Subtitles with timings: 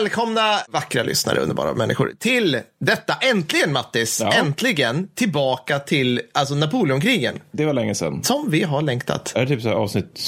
[0.00, 4.32] Välkomna vackra lyssnare, underbara människor, till detta äntligen Mattis, Ja.
[4.32, 8.22] äntligen tillbaka till alltså Napoleonkrigen Det var länge sedan.
[8.24, 9.32] som vi har längtat.
[9.36, 10.20] Är det typ så här avsnitt,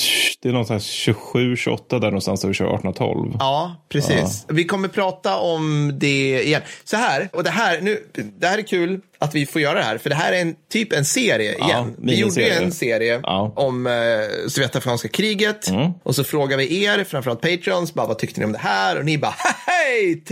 [0.42, 3.36] det är någonstans 27, 28 där någonstans där vi kör 1812.
[3.38, 4.44] Ja, precis.
[4.48, 6.62] Vi kommer prata om det igen.
[6.84, 8.04] Så här, och det här, nu,
[8.38, 10.54] det här är kul att vi får göra det här, för det här är en,
[10.72, 11.94] typ en serie igen.
[11.98, 13.52] vi gjorde ju en serie Ja.
[13.56, 13.92] om eh,
[14.48, 15.70] Sovjetafrikanska kriget
[16.02, 18.98] och så frågade vi er, framförallt Patreons, bara, vad tyckte ni om det här?
[18.98, 19.34] Och ni bara,
[19.66, 20.22] hej,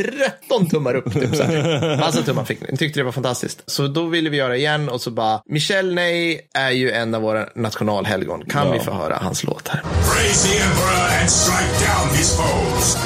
[0.49, 1.13] 13 tummar upp.
[1.15, 1.97] Typ, så här.
[2.01, 2.67] Massa tummar fick ni.
[2.71, 3.63] Ni tyckte det var fantastiskt.
[3.67, 7.23] Så då ville vi göra igen och så bara, Michel Ney är ju en av
[7.23, 8.45] våra nationalhelgon.
[8.51, 8.73] Kan Ja.
[8.73, 9.83] vi få höra hans låt här?
[10.15, 12.97] Praise the Emperor and strike down his foes.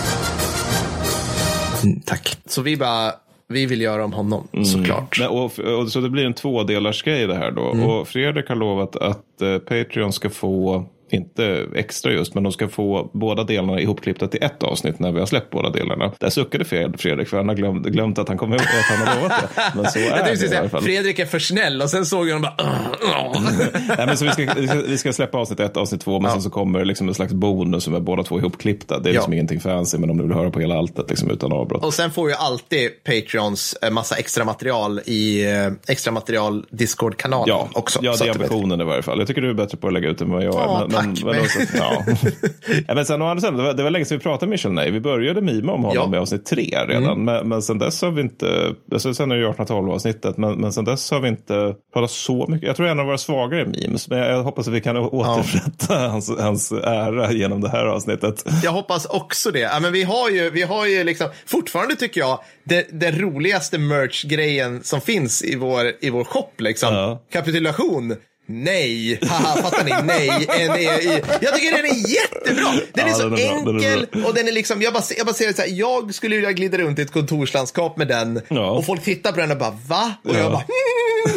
[1.84, 2.38] Mm, tack.
[2.48, 3.12] Så vi bara,
[3.50, 5.16] vi vill göra om honom, såklart.
[5.18, 7.62] Nej, och, och, så det blir en tvådelars grej det här då.
[7.62, 12.68] Och Fredrik har lovat att eh, Patreon ska få, inte extra just, men de ska
[12.68, 16.12] få båda delarna ihopklippta till ett avsnitt när vi har släppt båda delarna.
[16.18, 19.06] Där suckade Fred- Fredrik för han har glömt, glömt att han kommer ihåg att han
[19.08, 19.62] har lovat det.
[19.74, 20.82] Men så är det i alla fall.
[20.82, 22.66] Fredrik är för snäll och sen såg jag honom bara...
[23.96, 26.30] Nej, men så vi, ska, vi, ska, vi ska släppa avsnitt ett, avsnitt två, men
[26.30, 28.98] sen så kommer liksom en slags bonus som är båda två ihopklippta.
[28.98, 29.34] Det är liksom Ja.
[29.34, 31.84] ingenting fancy, men om du vill höra på hela alltet liksom, utan avbrott.
[31.84, 37.44] Och sen får ju alltid Patreons eh, massa extra material i eh, extra material Discord-kanalen
[37.48, 37.98] Ja, också.
[38.02, 39.18] ja det är ambitionen i varje fall.
[39.18, 40.58] Jag tycker du är bättre på att lägga ut än vad jag är.
[40.58, 41.24] Ja, men, tack.
[41.24, 42.04] Men, men, också, ja.
[42.88, 44.72] ja, men sen andra sidan, det var, det var länge sedan vi pratade med Michel
[44.72, 44.90] Ney.
[44.90, 46.18] Vi började mima om honom Ja.
[46.18, 47.24] i avsnitt tre redan.
[47.24, 50.54] Men, men sen dess har vi inte, alltså, sen är det ju 1812 avsnittet, men,
[50.60, 52.66] men sen dess har vi inte pratat så mycket.
[52.66, 54.80] Jag tror det är en av våra svagare memes, men jag, jag hoppas att vi
[54.80, 58.44] kan återupprätta hans, hans ära genom det här avsnittet.
[58.62, 59.60] Jag hoppas också det.
[59.60, 63.78] Ja, men vi har ju, vi har ju liksom, fortfarande tycker jag, det, det roligaste
[63.78, 66.50] merch-grejen som finns i vår, i vår shop.
[66.58, 66.94] Liksom.
[66.94, 67.22] Ja.
[67.32, 68.16] Kapitulation.
[68.52, 69.92] Nej, haha, fattar ni?
[70.04, 70.46] Nej.
[70.48, 72.72] En är i, jag tycker den är jättebra.
[72.92, 74.28] Den är Ja, så den är bra, den är enkel bra.
[74.28, 76.78] och den är liksom, jag bara, jag bara ser så här, jag skulle vilja glida
[76.78, 78.70] runt i ett kontorslandskap med den Ja.
[78.70, 80.14] och folk tittar på den och bara, va?
[80.24, 80.50] Och jag Ja.
[80.50, 80.64] bara,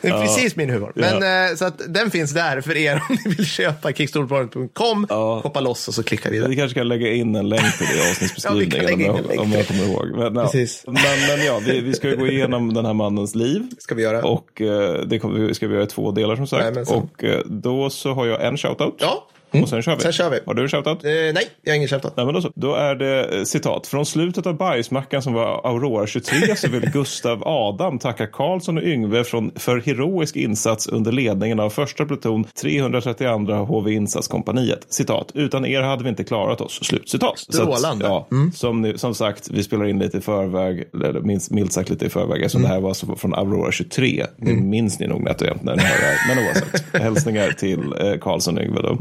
[0.00, 0.92] det är precis min humor.
[0.94, 5.40] Men eh, så att den finns där för er om ni vill köpa kickstorpodden.com, Ja.
[5.44, 6.48] hoppa loss och så klickar vi där.
[6.48, 9.66] Vi kanske kan lägga in en länk till det i Ja, avsnittsbeskrivningen en om, jag
[9.66, 10.06] kommer ihåg.
[10.16, 10.42] Men, ja.
[10.42, 10.82] Precis.
[10.86, 10.94] men,
[11.28, 13.62] men ja, vi, vi ska gå igenom den här mannens liv.
[13.78, 14.22] Ska vi göra.
[14.24, 16.62] Och eh, det kommer, ska vi göra i två delar som sagt.
[16.62, 16.96] Jajamensan.
[17.14, 18.96] och eh, då så har jag en shoutout.
[18.98, 19.26] Ja.
[19.50, 20.02] Och sen kör vi.
[20.02, 20.38] Sen kör vi.
[20.46, 21.04] Har du shoutout?
[21.04, 22.16] Eh, nej, jag har ingen shoutout.
[22.16, 22.52] Nej, men då, så.
[22.54, 23.86] då är det eh, citat.
[23.86, 28.84] Från slutet av bajsmackan som var Aurora 23 så vill Gustav Adam tacka Karlsson och
[28.84, 34.86] Yngve från, för heroisk insats under ledningen av första pluton 332 HV insatskompaniet.
[34.88, 35.30] Citat.
[35.34, 36.84] Utan er hade vi inte klarat oss.
[36.84, 37.38] Slut citat.
[37.38, 38.04] Så att, Strålande.
[38.04, 41.90] ja, som, ni, som sagt, vi spelar in lite i förväg, eller minst, milt sagt
[41.90, 44.26] lite i förväg, eftersom det här var från Aurora 23.
[44.36, 46.34] Det minns ni nog nätt och jämnt när ni hör det här.
[46.34, 48.98] Men oavsett, hälsningar till eh, Karlsson och Yngve då.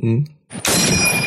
[0.52, 1.27] you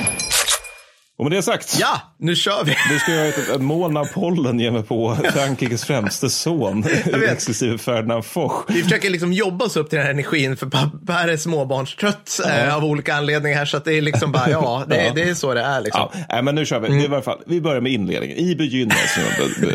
[1.20, 1.76] Och med det sagt.
[1.80, 2.76] Ja, nu kör vi.
[2.90, 6.84] Nu ska jag ett, ett moln av pollen ge mig på Frankrikes främste son,
[7.32, 8.64] exklusive Ferdinand Foch.
[8.68, 12.76] Vi försöker liksom jobba oss upp till den här energin för pappa är småbarnstrött eh,
[12.76, 13.64] av olika anledningar.
[13.64, 15.12] Så att det är liksom bara, ja, det, Ja.
[15.14, 15.80] det är så det är.
[15.80, 16.08] Liksom.
[16.12, 16.88] Ja, nej, men nu kör vi.
[17.00, 18.36] Är i varje fall, vi börjar med inledningen.
[18.36, 19.70] I begynnelsen, som jag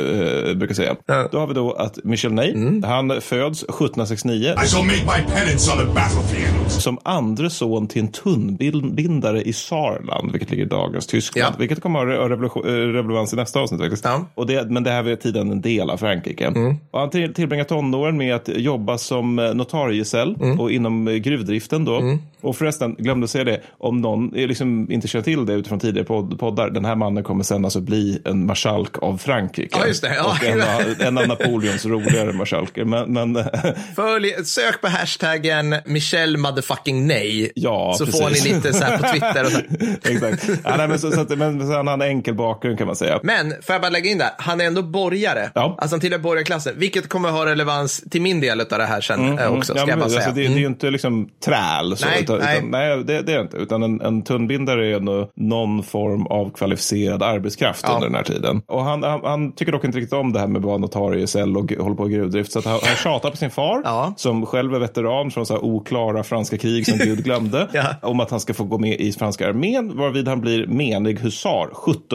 [0.45, 0.95] b- brukar säga.
[1.31, 5.71] Då har vi då att Michel Ney, han föds 1769 I shall make my penance
[5.71, 6.71] on the battlefield.
[6.71, 11.34] som andre son till en tunnbindare i Saarland, vilket ligger i dagens Tyskland.
[11.35, 11.53] Ja.
[11.59, 14.05] Vilket kommer att ha eh, relevans i nästa avsnitt faktiskt.
[14.05, 14.25] Ja.
[14.35, 16.53] Och det, men det här var tiden en del av Frankrike.
[16.91, 21.85] Och han till, tillbringar tonåren med att jobba som eh, notariegesäll och inom eh, gruvdriften
[21.85, 22.17] då.
[22.45, 26.05] Och förresten, glömde säga det, om någon eh, liksom inte känner till det utifrån tidigare
[26.05, 29.77] podd, poddar, den här mannen kommer sen alltså bli en marskalk av Frankrike.
[29.79, 30.15] Ja, just det.
[30.15, 30.23] Ja.
[30.25, 32.85] Och en, av- en av Napoleons roligare marskalker.
[32.85, 33.35] Men, men
[33.95, 37.51] Följ, sök på hashtaggen Michel motherfucking nej.
[37.55, 38.21] Ja, så precis.
[38.21, 39.57] får ni lite så här på Twitter och så.
[39.57, 39.97] här.
[40.11, 40.49] Exakt.
[40.63, 42.95] Ja, nej, men, så, så att, men så han har en enkel bakgrund kan man
[42.95, 43.19] säga.
[43.23, 45.49] Men får jag bara lägga in där, han är ändå borgare.
[45.55, 45.75] Ja.
[45.77, 49.39] Alltså han tillhör borgarklassen, vilket kommer ha relevans till min del av det här sen
[49.39, 50.31] eh, också, ska Ja, jag men, bara alltså, säga.
[50.33, 51.97] det, det är ju inte liksom träl.
[51.97, 52.57] Så, Nej, utan, nej.
[52.57, 53.57] Utan, nej det, det är det inte.
[53.57, 57.93] Utan en, en tunnbindare är ändå någon form av kvalificerad arbetskraft Ja.
[57.93, 58.61] under den här tiden.
[58.67, 61.57] Och han, han, han tycker dock inte riktigt om det här med att vara notariecell
[61.57, 62.51] och hålla på med gruvdrift.
[62.51, 64.13] Så att han, han tjatar på sin far, Ja.
[64.17, 67.83] som själv är veteran från så här oklara franska krig som Gud glömde, Ja.
[68.01, 71.69] om att han ska få gå med i franska armén, varvid han blir menig husar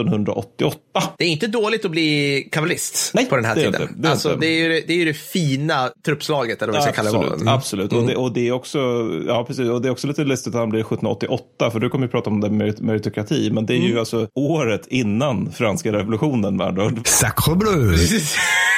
[0.09, 0.77] 1788.
[1.17, 3.81] Det är inte dåligt att bli kavallist på den här det tiden.
[3.81, 3.93] inte.
[3.97, 4.45] Det är alltså, inte.
[4.45, 7.29] det, är ju, det är ju det fina truppslaget, eller vad vi ska kalla Absolut,
[7.37, 7.41] det.
[7.41, 7.53] Mm.
[7.53, 7.93] absolut.
[7.93, 8.79] Och, det, och, det är också,
[9.27, 9.69] ja, precis.
[9.69, 12.29] och det är också lite lustigt att han blir 1788, för du kommer ju prata
[12.29, 13.89] om det merit- meritokrati, men det är Mm.
[13.89, 16.99] ju alltså året innan franska revolutionen med andra ord.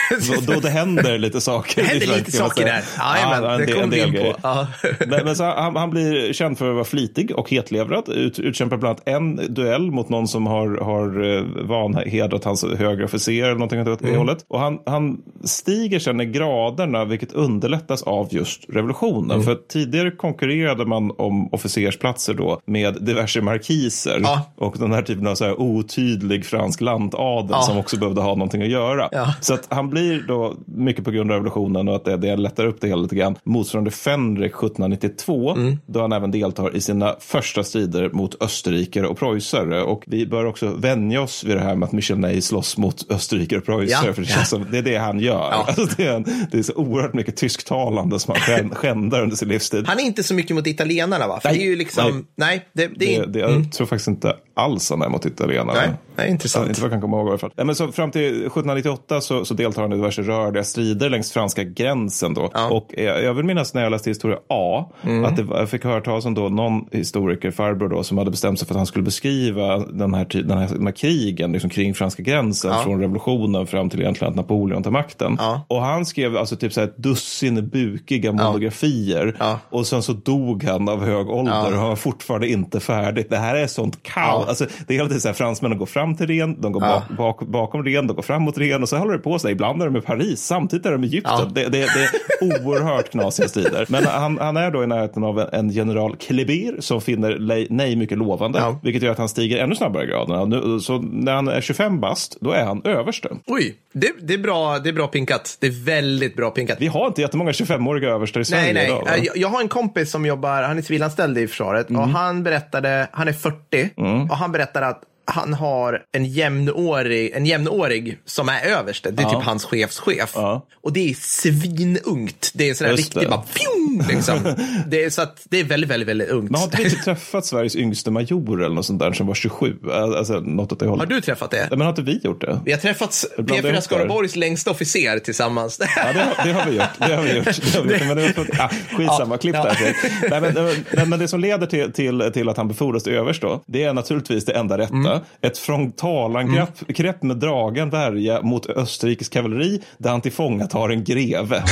[0.10, 1.82] Då, då det händer lite saker.
[1.82, 2.84] Det händer lite saker där.
[2.98, 4.36] Ja, men, det kommer vi in på.
[4.44, 4.68] Ja.
[5.08, 8.10] Men, men så han, han, blir känd för att vara flitig och hetlevrad.
[8.10, 13.06] Ut, utkämpar bland annat en duell mot någon som har, har eh, vanhedrat hans högre
[13.06, 14.18] officer eller någonting åt det mm.
[14.18, 14.46] hållet.
[14.48, 19.32] Och han, han stiger sen i graderna, vilket underlättas av just revolutionen.
[19.32, 19.44] Mm.
[19.44, 24.52] För tidigare konkurrerade man om officersplatser då med diverse markiser ja.
[24.56, 27.62] och den här typen av så här otydlig fransk lantadel ja.
[27.62, 29.10] som också behövde ha någonting att göra.
[29.12, 29.34] Ja.
[29.42, 32.66] Så att han blir då, mycket på grund av revolutionen och att det, det lättar
[32.66, 35.78] upp det hela lite grann, motsvarande Fenrik 1792, mm.
[35.86, 39.84] då han även deltar i sina första strider mot österrikare och preussare.
[39.84, 43.12] Och vi bör också vänja oss vid det här med att Michel Ney slåss mot
[43.12, 45.52] österrikare och preussare, för det, känns som, det är det han gör.
[45.52, 49.48] Alltså det, är en, det är så oerhört mycket tysktalande som han skändar under sin
[49.48, 49.88] livstid.
[49.88, 50.68] Han är inte så mycket mot
[51.04, 51.40] italienarna va?
[51.42, 53.70] För nej, det är ju liksom, nej, nej det, det, det, det jag mm.
[53.70, 55.74] tror faktiskt inte alls han är mot italienarna.
[55.74, 56.68] Nej, nej intressant.
[56.68, 57.52] Inte vad jag kan komma ihåg i alla fall.
[57.56, 61.32] Nej, men så fram till 1798 så, så deltar han i diverse rörliga strider längs
[61.32, 62.50] franska gränsen då.
[62.54, 62.70] Ja.
[62.70, 65.26] Och jag, jag vill minnas när jag läste historia A, mm.
[65.26, 68.60] att det, jag fick höra talas om då någon historiker, farbror då, som hade bestämt
[68.60, 71.94] sig för att han skulle beskriva den här, den här, den här krigen liksom kring
[71.94, 72.84] franska gränsen ja.
[72.84, 75.36] från revolutionen fram till egentligen att Napoleon tar makten.
[75.40, 75.66] Ja.
[75.68, 79.36] Och han skrev alltså typ så här ett dussin bukiga monografier
[79.70, 83.30] och sen så dog han av hög ålder och han var fortfarande inte färdigt.
[83.30, 84.43] Det här är sånt kaos.
[84.48, 87.04] Alltså, det är hela tiden så här, fransmännen går fram till ren, de går bak,
[87.18, 89.52] bak, bakom ren, de går fram mot ren och så håller det på sig.
[89.52, 91.54] Ibland är de i Paris, samtidigt är de i Egypten.
[91.54, 93.86] Det, det, det, är oerhört knasiga strider.
[93.90, 98.18] Men han, han är då i närheten av en general Kleber som finner Nej mycket
[98.18, 100.80] lovande, vilket gör att han stiger ännu snabbare i graderna.
[100.80, 103.30] Så när han är 25 bast, då är han överste.
[103.46, 105.58] Oj, det, det, är bra, det är bra pinkat.
[105.60, 106.78] Det är väldigt bra pinkat.
[106.82, 108.86] Vi har inte jättemånga 25-åriga överstar i Sverige nej, nej.
[108.86, 109.26] idag.
[109.26, 112.02] Jag, jag har en kompis som jobbar, han är civilanställd i försvaret mm.
[112.02, 117.32] och han berättade, han är 40 mm och han berättar att han har en jämnårig,
[117.34, 119.12] en jämnårig som är överste.
[119.12, 119.34] Det är ja.
[119.34, 120.32] typ hans chefschef.
[120.36, 120.66] Ja.
[120.82, 122.52] Och det är svinungt.
[122.54, 124.56] Det är sådär riktigt bara fjong, liksom.
[124.88, 126.52] det är så att det är väldigt, väldigt, väldigt ungt.
[126.52, 129.76] Men har inte träffat Sveriges yngste major eller något sånt där som var 27?
[129.92, 131.10] Alltså, något åt det hållet.
[131.10, 131.68] Har du träffat det?
[131.70, 132.60] Men har inte vi gjort det?
[132.66, 135.80] Vi har träffat P4 Skaraborgs längsta officer tillsammans.
[135.96, 136.86] ja, det, det, har vi gjort.
[136.98, 137.46] Det har vi gjort.
[137.46, 138.08] Det har vi gjort.
[138.08, 139.38] Men det var, ah, skitsamma, ja.
[139.38, 139.64] klipp ja.
[139.64, 139.96] där.
[140.30, 140.54] Nej, men,
[140.92, 143.84] men, men, det som leder till, till, till att han befordras till överst då, det
[143.84, 144.94] är naturligtvis det enda rätta.
[144.94, 147.16] Mm ett frontalangrepp mm.
[147.22, 151.64] med dragen värja mot österrikisk kavalleri där han tillfångatar en greve.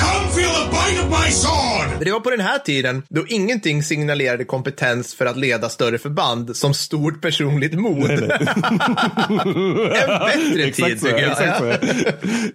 [1.99, 6.55] Det var på den här tiden då ingenting signalerade kompetens för att leda större förband
[6.55, 7.97] som stort personligt mod.
[7.97, 8.29] Nej, nej.
[10.01, 11.31] en bättre tid så, tycker jag.
[11.31, 11.63] Exakt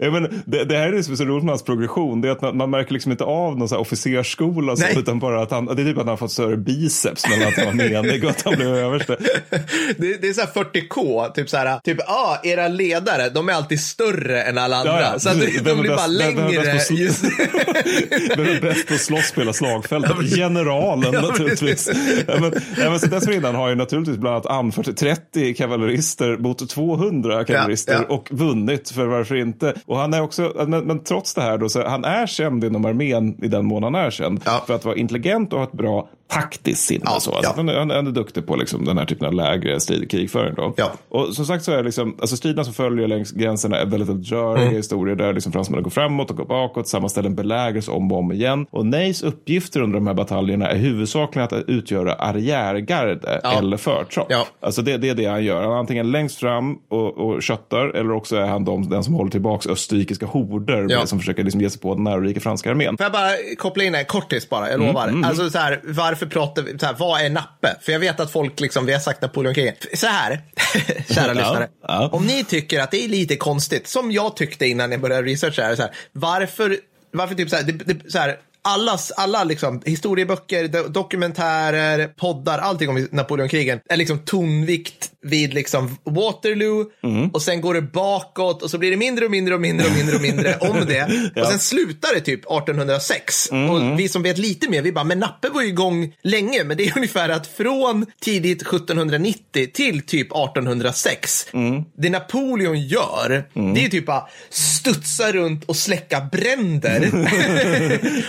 [0.00, 0.10] ja.
[0.10, 2.20] men det, det, här är det som är så roligt med hans progression.
[2.20, 5.18] Det är att man, man märker liksom inte av någon så här officersskola så, utan
[5.18, 7.66] bara att han, det är typ att han har fått större biceps men att han
[7.66, 9.16] var menig och att han blev överste.
[9.96, 10.48] det, det är så här
[10.80, 15.00] 40K typ så här, typ, ah, era ledare, de är alltid större än alla andra.
[15.00, 15.18] Ja, ja.
[15.18, 16.42] Så att de, de blir bara längre.
[18.36, 20.34] Vem är bäst på att slåss på hela slagfältet?
[20.36, 21.90] Generalen ja, naturligtvis.
[22.26, 26.68] Ja, men, ja, men så dessförinnan har ju naturligtvis bland annat anfört 30 kavallerister mot
[26.68, 29.74] 200 kavallerister och vunnit, för varför inte?
[29.86, 32.84] Och han är också, men, men trots det här då, så han är känd inom
[32.84, 36.08] armén i den mån han är känd för att vara intelligent och ha ett bra
[36.28, 37.02] taktiskt sinne.
[37.04, 37.32] Ja, så.
[37.32, 37.52] Alltså, ja.
[37.56, 40.54] han, han, han, är duktig på liksom, den här typen av lägre strid, krigföring.
[40.54, 40.65] Då.
[40.76, 40.92] Ja.
[41.08, 44.62] Och som sagt så är liksom, alltså, striderna som följer längs gränserna är väldigt, röriga
[44.62, 44.76] mm.
[44.76, 48.32] historier där liksom, fransmännen går framåt och går bakåt, samma ställen belägras om och om
[48.32, 48.66] igen.
[48.70, 53.58] Och Neys uppgifter under de här bataljerna är huvudsakligen att utgöra arriärgarde ja.
[53.58, 54.26] eller förtropp.
[54.30, 54.46] Ja.
[54.60, 55.62] Alltså det, det är det han gör.
[55.62, 59.14] Han är antingen längst fram och, och köttar eller också är han de, den som
[59.14, 61.06] håller tillbaka österrikiska horder ja.
[61.06, 62.96] som försöker liksom ge sig på den närrika franska armén.
[62.96, 65.02] Får jag bara koppla in en kortis bara, jag mm, lovar.
[65.02, 65.28] Mm, mm.
[65.28, 67.76] Alltså så här, varför pratar vi, så här, vad är nappe?
[67.80, 69.86] För jag vet att folk, liksom, vi har sagt Napoleonkriget.
[69.94, 70.40] Så här,
[71.08, 71.68] kära lyssnare.
[71.82, 72.08] Ja.
[72.12, 75.76] Om ni tycker att det är lite konstigt, som jag tyckte innan jag började researcha,
[75.76, 76.76] så här, varför,
[77.10, 82.88] varför typ så här, det, det, så här allas, alla liksom, historieböcker, dokumentärer, poddar, allting
[82.88, 87.30] om Napoleonkrigen är liksom tonvikt vid liksom Waterloo mm.
[87.30, 89.92] och sen går det bakåt och så blir det mindre och mindre och mindre och
[89.92, 91.30] mindre och mindre om det.
[91.34, 91.42] ja.
[91.42, 93.50] Och sen slutar det typ 1806.
[93.50, 93.70] Mm.
[93.70, 96.76] Och vi som vet lite mer, vi bara, men Nappe var ju igång länge, men
[96.76, 101.84] det är ungefär att från tidigt 1790 till typ 1806, mm.
[101.98, 103.74] det Napoleon gör, mm.
[103.74, 107.10] det är typ att studsa runt och släcka bränder.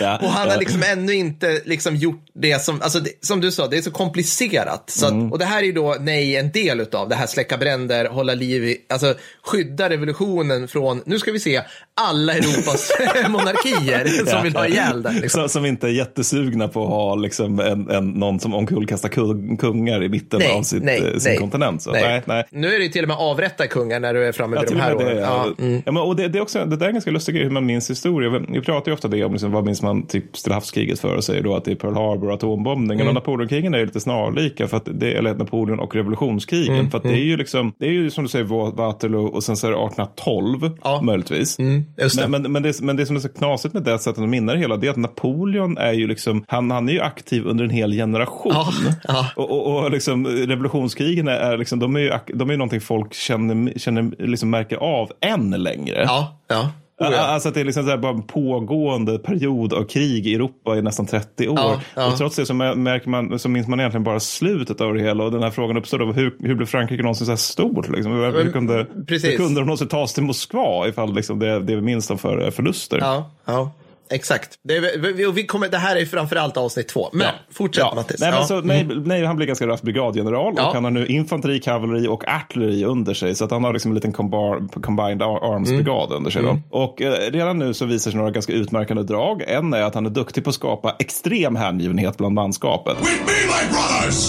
[0.00, 0.27] ja.
[0.28, 3.66] Och han har liksom ännu inte liksom gjort det som, alltså det, som du sa,
[3.66, 4.90] det är så komplicerat.
[4.90, 5.32] Så att, mm.
[5.32, 8.34] och det här är ju då, nej, en del av det här släcka bränder, hålla
[8.34, 11.62] liv i, alltså skydda revolutionen från, nu ska vi se,
[12.00, 12.92] alla Europas
[13.28, 15.12] monarkier som vill ha ihjäl det.
[15.12, 15.48] Liksom.
[15.48, 19.08] Som inte är jättesugna på att ha liksom en, en, någon som omkullkastar
[19.56, 21.82] kungar i mitten nej, av sitt, nej, eh, sin nej, kontinent.
[21.82, 22.22] Så, nej.
[22.24, 24.74] Nej, Nu är det till och med avrätta kungar när du är framme vid ja,
[24.74, 25.18] de här åren.
[25.18, 25.82] Ja, mm.
[25.86, 27.50] ja, men, och det, det, är också, det där är en ganska lustig grej hur
[27.50, 28.44] man minns historia.
[28.48, 31.42] Vi pratar ju ofta det om liksom, vad minns man typ Stilla havskriget för säger
[31.42, 33.00] då att det är Pearl Harbor och atombombningen.
[33.00, 33.08] Mm.
[33.08, 36.74] Och Napoleonkrigen är ju lite snarlika, för att det, eller Napoleon och revolutionskrigen.
[36.74, 36.90] Mm.
[36.90, 39.56] För att det är ju liksom, det är ju som du säger Waterloo och sen
[39.56, 41.02] så är det 1812 ja.
[41.02, 41.58] möjligtvis.
[41.58, 41.84] Mm,
[42.16, 44.52] men, men, men, det, men det som är så knasigt med det sättet att minna
[44.52, 47.64] det hela, det är att Napoleon är ju liksom, han, han är ju aktiv under
[47.64, 48.52] en hel generation.
[48.54, 48.72] Ja,
[49.04, 49.26] ja.
[49.36, 53.78] Och, och, och liksom, revolutionskrigen är, liksom, de är ju de är någonting folk känner,
[53.78, 56.02] känner liksom märker av än längre.
[56.06, 56.70] Ja, ja.
[57.00, 57.18] Oh ja.
[57.18, 60.82] Alltså att det är liksom så bara en pågående period av krig i Europa i
[60.82, 61.58] nästan 30 år.
[61.58, 62.12] Ja, ja.
[62.12, 65.24] Och trots det så, märker man, så minns man egentligen bara slutet av det hela.
[65.24, 67.88] Och den här frågan uppstår då, hur, hur blev Frankrike någonsin så här stort?
[67.88, 68.12] Liksom?
[68.12, 72.08] Hur, hur, kunde, hur kunde de någonsin tas till Moskva ifall liksom det, det minns
[72.08, 72.98] dem för förluster?
[72.98, 73.70] Ja, ja.
[74.10, 74.58] Exakt.
[74.62, 77.08] Det, vi, vi kommer, det här är framförallt avsnitt två.
[77.12, 77.32] Men ja.
[77.50, 77.94] fortsätt ja.
[77.94, 78.20] Mattis.
[78.20, 80.66] Nej, men så, nej, nej, han blir ganska raskt brigadgeneral ja.
[80.66, 83.34] och han har nu infanteri, kavalleri och artilleri under sig.
[83.34, 86.16] Så att han har liksom en liten combined arms-brigad mm.
[86.16, 86.42] under sig.
[86.42, 86.48] Då.
[86.48, 86.62] Mm.
[86.70, 89.42] Och eh, redan nu så visar sig några ganska utmärkande drag.
[89.46, 92.96] En är att han är duktig på att skapa extrem hängivenhet bland manskapet.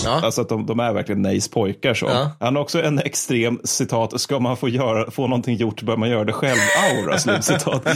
[0.06, 0.22] Ja.
[0.24, 1.94] Alltså att de, de är verkligen Neys pojkar.
[1.94, 2.06] Så.
[2.06, 2.32] Ja.
[2.40, 6.10] Han har också en extrem, citat, ska man få, göra, få någonting gjort bör man
[6.10, 7.88] göra det själv-aura, citat.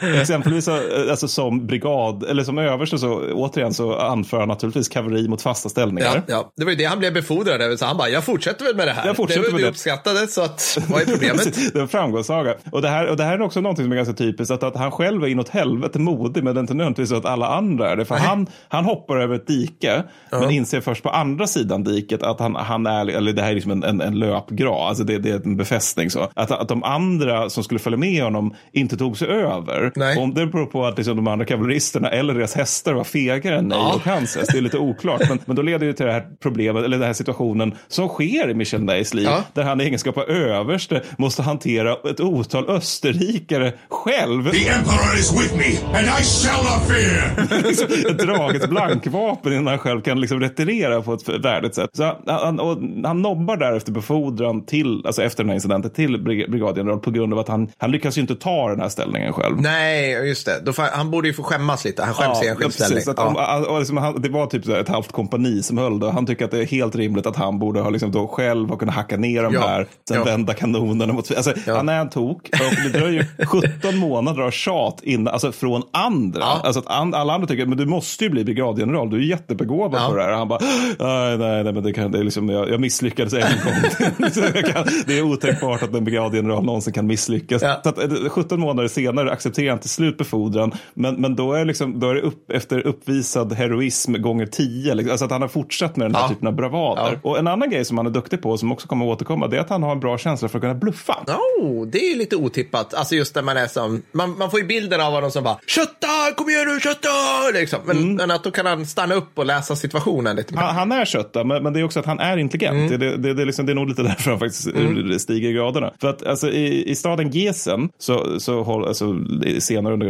[0.20, 0.68] Exempelvis
[1.10, 5.68] alltså som brigad, eller som överste så återigen så anför han naturligtvis kavalleri mot fasta
[5.68, 6.14] ställningar.
[6.14, 6.52] Ja, ja.
[6.56, 8.88] det var ju det han blev befordrad över, så han bara, jag fortsätter väl med
[8.88, 9.06] det här.
[9.06, 11.72] Jag fortsätter det var det uppskattade, så att, vad är problemet?
[11.72, 12.54] det en framgångssaga.
[12.72, 14.76] Och det, här, och det här är också någonting som är ganska typiskt, att, att
[14.76, 17.90] han själv är inåt helvete modig, men det är inte nödvändigtvis så att alla andra
[17.90, 18.04] är det.
[18.04, 20.40] För han, han hoppar över ett dike, ja.
[20.40, 23.54] men inser först på andra sidan diket att han, han är, eller det här är
[23.54, 26.28] liksom en, en, en löpgrad, alltså det, det, är en befästning så.
[26.34, 29.92] Att, att de andra som skulle följa med honom inte tog sig över.
[29.96, 30.18] Nej.
[30.18, 33.68] Om det beror på att liksom de andra kavalleristerna eller deras hästar var fegare än
[33.68, 33.94] Nej ja.
[33.94, 34.52] och hans häst.
[34.52, 35.28] Det är lite oklart.
[35.28, 38.50] Men, men då leder det till det här problemet, eller den här situationen som sker
[38.50, 39.24] i Michel Neys liv.
[39.24, 39.44] Ja.
[39.52, 44.50] Där han i egenskap av överste måste hantera ett otal österrikare själv.
[44.50, 47.62] The emperor is with me and I shall not fear.
[47.68, 51.90] liksom, draget blankvapen innan han själv kan liksom retirera på ett värdigt sätt.
[51.92, 56.98] Så han, och han nobbar därefter befordran till, alltså efter den här incidenten till brigadgeneral
[56.98, 59.60] på grund av att han, han lyckas ju inte ta den här ställningen själv.
[59.60, 60.60] Nej, just det.
[60.64, 62.02] Då han borde ju få skämmas lite.
[62.02, 63.04] Han skäms ja, i enskild ställning.
[63.16, 63.66] Ja.
[63.68, 66.10] Om, liksom, det var typ ett halvt kompani som höll det.
[66.10, 68.76] Han tycker att det är helt rimligt att han borde ha liksom då själv ha
[68.76, 69.60] kunnat hacka ner de ja.
[69.60, 70.24] här, sen ja.
[70.24, 71.36] vända kanonerna mot...
[71.36, 75.82] Alltså, Han är en tok och det dröjer 17 månader av tjat in, alltså, från
[75.92, 76.44] andra.
[76.44, 80.16] Alltså att alla andra tycker men du måste ju bli brigadgeneral, du är jättebegåvad på
[80.16, 80.32] det här.
[80.32, 80.60] Och han bara,
[80.98, 84.10] nej, nej, nej men det kan, det är liksom, jag, jag misslyckades en gång.
[84.72, 87.60] kan, det är otänkbart att en brigadgeneral någonsin kan misslyckas.
[87.60, 91.64] Så att, 17 eh, månader senare accepterar han till slut befordran men, men då är,
[91.64, 94.94] liksom, då är det upp, efter uppvisad heroism gånger tio.
[94.94, 95.10] Liksom.
[95.10, 96.28] Alltså att han har fortsatt med den här ja.
[96.28, 97.18] typen av bravader.
[97.22, 97.30] Ja.
[97.30, 99.56] Och en annan grej som han är duktig på, som också kommer att återkomma, det
[99.56, 101.24] är att han har en bra känsla för att kunna bluffa.
[101.26, 102.94] Oh, det är lite otippat.
[102.94, 105.58] Alltså just när man är som, man, man får ju bilden av honom som bara,
[105.66, 107.08] kötta, kom igen nu, kötta!
[107.54, 107.78] Liksom.
[107.84, 108.14] Men, mm.
[108.14, 110.62] men, att då kan han stanna upp och läsa situationen lite mer.
[110.62, 112.76] Han, han är kötta, men, men, det är också att han är intelligent.
[112.76, 113.00] Mm.
[113.00, 115.18] Det, det, det, är liksom, det är nog lite därför han faktiskt mm.
[115.18, 115.92] stiger i graderna.
[116.00, 119.16] För att alltså, i, i staden Gesen, så, så håll, alltså,
[119.58, 120.06] senare under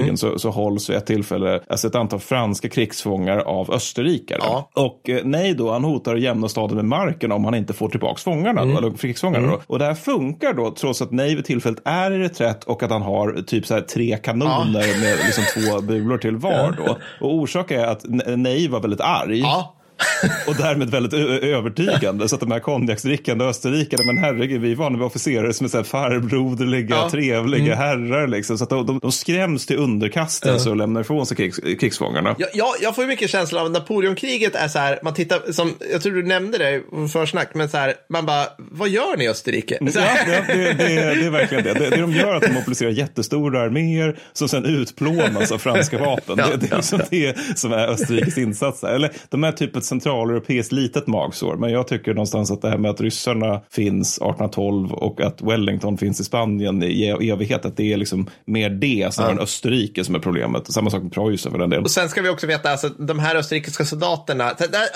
[0.00, 0.16] revolutionskrigen, mm.
[0.16, 4.38] så, så hålls vid ett tillfälle alltså ett antal franska krigsfångar av österrikare.
[4.42, 4.70] Ja.
[4.74, 7.88] Och eh, nej då, han hotar att jämna staden med marken om han inte får
[7.88, 8.76] tillbaka fångarna, mm.
[8.76, 9.46] eller krigsfångarna.
[9.46, 9.60] Mm.
[9.66, 12.90] Och det här funkar då, trots att nej vid tillfället är i reträtt och att
[12.90, 15.00] han har typ så här tre kanoner ja.
[15.00, 16.76] med liksom två bulor till var.
[16.86, 16.96] Då.
[17.20, 18.04] Och orsaken är att
[18.36, 19.40] nej var väldigt arg.
[19.40, 19.76] Ja
[20.46, 22.28] och därmed väldigt övertygande.
[22.28, 25.68] Så att de här konjaksdrickande österrikarna, men herregud, vi är vana vid officerare som är
[25.68, 27.10] så här farbroderliga, ja.
[27.10, 27.78] trevliga mm.
[27.78, 28.26] herrar.
[28.26, 28.58] Liksom.
[28.58, 30.70] Så att de, de, de skräms till underkastelse ja.
[30.70, 32.34] och lämnar ifrån sig krigs, krigsfångarna.
[32.38, 35.74] Ja, ja, jag får mycket känsla av att Napoleonkriget är så här, man tittar, som,
[35.92, 39.24] jag tror du nämnde det i försnack, men så här, man bara, vad gör ni
[39.24, 39.78] i Österrike?
[39.80, 39.86] Ja,
[40.26, 41.74] det, det, det, det, är verkligen det.
[41.74, 41.90] det.
[41.90, 46.36] Det de gör är att de mobiliserar jättestora arméer som sen utplånas av franska vapen.
[46.36, 48.84] det, det är liksom det som är Österrikes insats.
[48.84, 51.56] Eller de är typ ett centraleuropeiskt litet magsår.
[51.56, 55.98] Men jag tycker någonstans att det här med att ryssarna finns 1812 och att Wellington
[55.98, 59.30] finns i Spanien i evighet, att det är liksom mer det som ja.
[59.30, 60.72] än Österrike som är problemet.
[60.72, 61.84] Samma sak med Preussen för den delen.
[61.84, 64.52] Och sen ska vi också veta, alltså de här österrikiska soldaterna,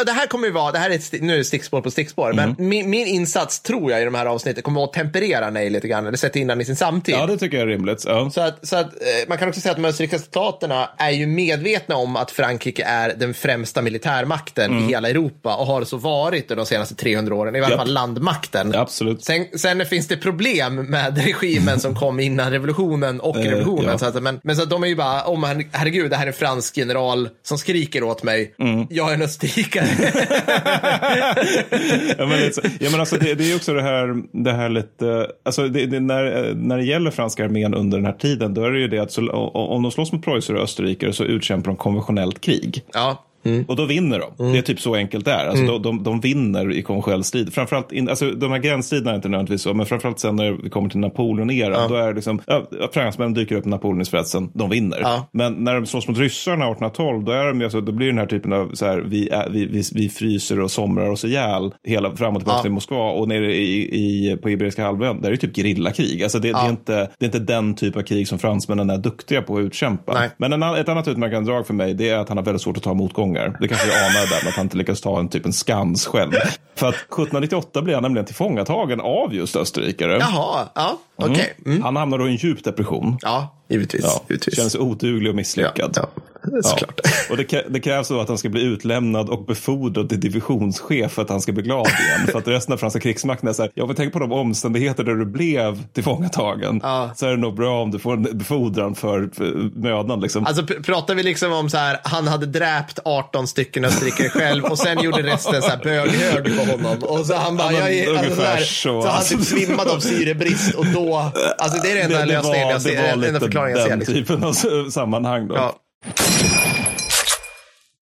[0.07, 2.31] det här kommer ju vara, det här är ett, nu är det stickspår på stickspår,
[2.31, 2.55] mm.
[2.59, 5.89] men min, min, insats tror jag i de här avsnitten kommer att temperera nej lite
[5.89, 7.15] grann, eller sätta in den i sin samtid.
[7.15, 8.05] Ja, det tycker jag är rimligt.
[8.07, 8.31] Ja.
[8.31, 11.27] Så, att, så att eh, man kan också säga att de österrikiska soldaterna är ju
[11.27, 16.49] medvetna om att Frankrike är den främsta militärmakten mm hela Europa och har så varit
[16.49, 17.71] de senaste 300 åren, i Japp.
[17.73, 18.75] fall landmakten.
[18.75, 19.25] Absolut.
[19.25, 23.85] Sen, sen finns det problem med regimen som kom innan revolutionen och revolutionen.
[23.91, 23.99] ja.
[23.99, 26.23] Så att, men, men så att de är ju bara, oh, men, herregud, det här
[26.23, 28.55] är en fransk general som skriker åt mig.
[28.91, 29.87] Jag är en österrikare.
[32.19, 34.69] ja, men, lite så- ja, men alltså, det, det är också det här, det här
[34.69, 38.65] lite, alltså det, det, när, när det gäller franska armén under den här tiden, då
[38.65, 41.71] är det ju det att så, om de slåss mot preussar och österrikare så utkämpar
[41.71, 42.83] de konventionellt krig.
[42.93, 43.25] ja.
[43.69, 44.53] Och då vinner de.
[44.53, 45.47] Det är typ så enkelt det är.
[45.47, 47.53] Alltså, de, de, de vinner i konventionell strid.
[47.53, 50.71] Framförallt, in, alltså, de här gränsstriderna är inte nödvändigtvis så, men framförallt sen när vi
[50.71, 53.67] kommer till Napoleon-eran, då är det liksom, ja, fransmännen dyker upp
[54.01, 54.99] i spetsen, de vinner.
[55.03, 55.29] Ja.
[55.33, 58.19] Men när de slåss mot ryssarna 1812, då, är de, alltså, då blir det den
[58.19, 62.17] här typen av, så här, vi, vi, vi, vi fryser och somrar oss ihjäl hela
[62.17, 62.63] fram och tillbaka Ja.
[62.63, 66.23] till Moskva och nere i, i, på Iberiska halvön, där är det typ gerillakrig.
[66.23, 68.99] Alltså, det, det, är inte, det är inte den typ av krig som fransmännen är
[68.99, 70.13] duktiga på att utkämpa.
[70.13, 70.31] Nej.
[70.37, 72.77] Men en, ett annat utmärkande drag för mig det är att han har väldigt svårt
[72.77, 73.34] att ta motgångar.
[73.35, 76.07] Det kanske vi anar där med att han inte lyckas ta en typ en skans
[76.07, 76.33] själv.
[76.75, 80.19] För att 1798 blir han nämligen tillfångatagen av just österrikare.
[80.21, 81.57] Jaha, ja, okej.
[81.67, 81.83] Mm.
[81.83, 83.19] Han hamnar då i en djup depression.
[83.23, 84.05] Ja, givetvis.
[84.05, 84.57] Ja, givetvis.
[84.57, 85.93] känner sig oduglig och misslyckad.
[85.97, 87.01] ja, ja, det såklart.
[87.31, 91.13] Och det, krä- det krävs då att han ska bli utlämnad och befordrad till divisionschef
[91.13, 92.27] för att han ska bli glad igen.
[92.33, 95.05] för att resten av franska krigsmakten är så här, jag vill tänka på de omständigheter
[95.05, 96.81] där du blev tillfångatagen.
[96.83, 97.11] Ja.
[97.17, 100.21] Så är det nog bra om du får en befordran för, för mödan.
[100.21, 100.47] Liksom.
[100.47, 104.65] Alltså pr- pratar vi liksom om så här, han hade dräpt 18 stycken österrikare själv
[104.65, 107.03] och sen gjorde resten så här böghög på honom.
[107.03, 109.41] Och så han bara, Ja, men jag är, alltså, så, här, så, så, han typ
[109.41, 113.41] svimmade av syrebrist och då, alltså det är den enda lösningen jag ser, den enda
[113.41, 113.91] förklaringen jag ser.
[113.91, 114.15] den Liksom.
[114.15, 115.49] typen av sammanhang.
[115.49, 115.55] Då.
[115.55, 115.75] Ja.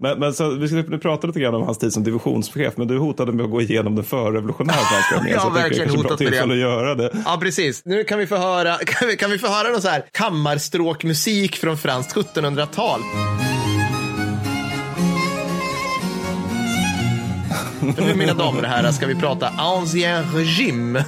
[0.02, 2.88] Men, men så, vi ska nu prata lite grann om hans tid som divisionschef, men
[2.88, 5.32] du hotade med att gå igenom den förrevolutionära franska armén.
[5.32, 6.42] Jag har jag verkligen kanske hotat med det.
[6.42, 7.10] att göra det.
[7.24, 7.82] ja, precis.
[7.84, 11.56] Nu kan vi få höra, kan vi, kan vi få höra någon så här kammarstråkmusik
[11.56, 13.00] från franskt 1700-tal.
[17.82, 21.04] Nu mina damer och herrar ska vi prata ancien regime.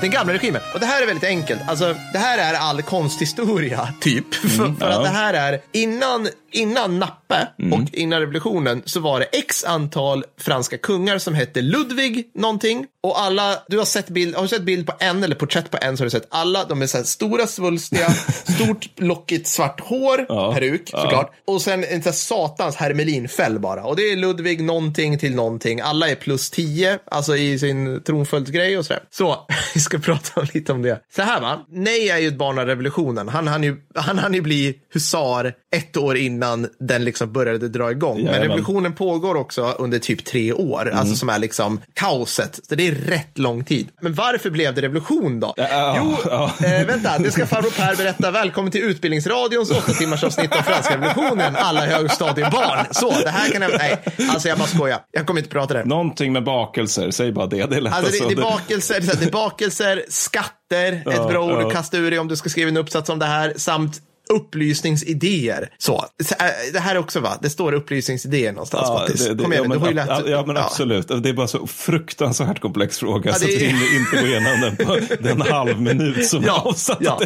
[0.00, 0.60] Den gamla regimen.
[0.74, 1.60] Och det här är väldigt enkelt.
[1.68, 4.34] Alltså, det här är all konsthistoria, typ.
[4.34, 4.86] för för ja.
[4.86, 7.04] att det här är, innan, innan
[7.38, 12.86] Nappe och innan revolutionen så var det x antal franska kungar som hette Ludvig någonting.
[13.02, 15.78] Och alla, du har sett bild, har du sett bild på en eller porträtt på
[15.80, 16.64] en så har du sett alla.
[16.64, 18.10] De är så här stora, svulstiga,
[18.44, 21.02] stort lockigt svart hår, Ja, peruk ja.
[21.02, 21.32] såklart.
[21.46, 23.84] Och sen en sån här satans hermelinfäll bara.
[23.84, 25.80] Och det är Ludvig någonting till någonting.
[25.80, 29.02] Alla är plus 10, alltså i sin tronföljdsgrej och sådär.
[29.10, 31.00] Så, vi ska prata lite om det.
[31.16, 33.28] Så här va, Nej är ju ett barn av revolutionen.
[33.28, 37.90] Han hann ju, han hann ju bli husar ett år innan den liksom började dra
[37.90, 38.16] igång.
[38.16, 38.48] Men Jajamän.
[38.48, 42.60] revolutionen pågår också under typ tre år, alltså som är liksom kaoset.
[42.68, 43.88] Så det är rätt lång tid.
[44.00, 45.54] Men varför blev det revolution då?
[45.56, 46.66] Ja, jo, ja.
[46.66, 48.30] Eh, vänta, det ska farbror Per berätta.
[48.30, 51.56] Välkommen till Utbildningsradions åtta timmars avsnitt om franska revolutionen.
[51.56, 52.86] Alla högstadiebarn.
[52.90, 53.70] Så, det här kan jag...
[53.78, 54.98] Nej, alltså jag bara skojar.
[55.10, 55.84] Jag kommer inte prata det.
[55.84, 57.66] Någonting med bakelser, säg bara det.
[57.66, 58.28] Det är lätt Alltså det, alltså.
[58.28, 62.28] det, är bakelser, det, är bakelser, skatter, ett bra ord att kasta ur dig om
[62.28, 65.68] du ska skriva en uppsats om det här, samt upplysningsidéer.
[65.78, 69.52] Så, så, äh, det här också va, det står upplysningsidéer någonstans Ja, det, det, Kom
[69.52, 70.28] igen, ja, men, du har ju ja, lätt...
[70.30, 71.08] ja, men absolut.
[71.08, 73.30] Det är bara så fruktansvärt komplex fråga.
[73.30, 76.26] Ja, så det att är- vi hinner inte gå igenom den på den halv minut
[76.28, 76.98] som är Ja, avsatt.
[77.00, 77.20] ja.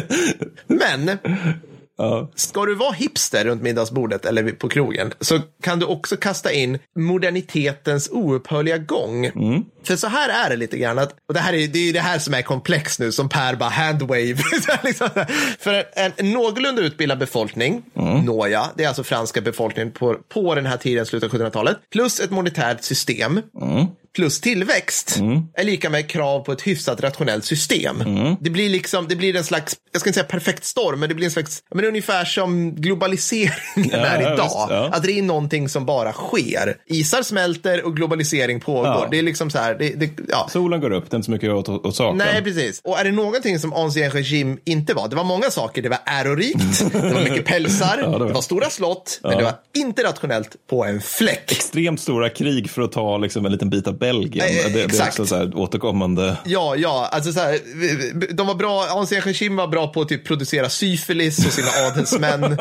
[0.67, 1.17] Men
[1.99, 2.29] Ja.
[2.35, 6.79] Ska du vara hipster runt middagsbordet eller på krogen så kan du också kasta in
[6.95, 9.31] modernitetens oupphörliga gång.
[9.83, 10.99] För så här är det lite grann.
[10.99, 13.55] Att, och det, här är, det är det här som är komplex nu, som Per
[13.55, 14.35] bara handwave.
[14.83, 15.09] Liksom.
[15.59, 17.83] För en, en någorlunda utbildad befolkning,
[18.25, 22.19] nåja, det är alltså franska befolkningen på, på den här tiden, slutet av 1700-talet, plus
[22.19, 23.41] ett monetärt system,
[24.15, 25.19] plus tillväxt
[25.57, 28.03] är lika med krav på ett hyfsat rationellt system.
[28.41, 31.15] Det blir liksom, det blir en slags, jag ska inte säga perfekt storm, men det
[31.15, 34.43] blir en slags, men ungefär som globaliseringen är ja, idag.
[34.43, 34.89] visst, ja.
[34.93, 36.75] Att det är någonting som bara sker.
[36.87, 38.85] Isar smälter och globalisering pågår.
[38.85, 39.07] Ja.
[39.11, 40.47] Det är liksom så här, det, det, ja.
[40.51, 42.17] Solen går upp, det är inte så mycket åt, åt saken.
[42.17, 42.81] Nej, precis.
[42.83, 45.07] Och är det någonting som Ancien Regime inte var?
[45.07, 45.81] Det var många saker.
[45.81, 49.43] Det var ärorikt, det var mycket pälsar, det var- det var stora slott, men det
[49.43, 51.51] var inte rationellt på en fläck.
[51.51, 54.47] Extremt stora krig för att ta liksom, en liten bit av Belgien.
[54.47, 55.19] Eh, det, det är exakt.
[55.19, 56.37] också så här återkommande.
[56.45, 57.59] Ja, ja, alltså så här,
[58.33, 62.57] de var bra, Ancien Regime var bra på att typ producera syfilis hos sina adelsmän,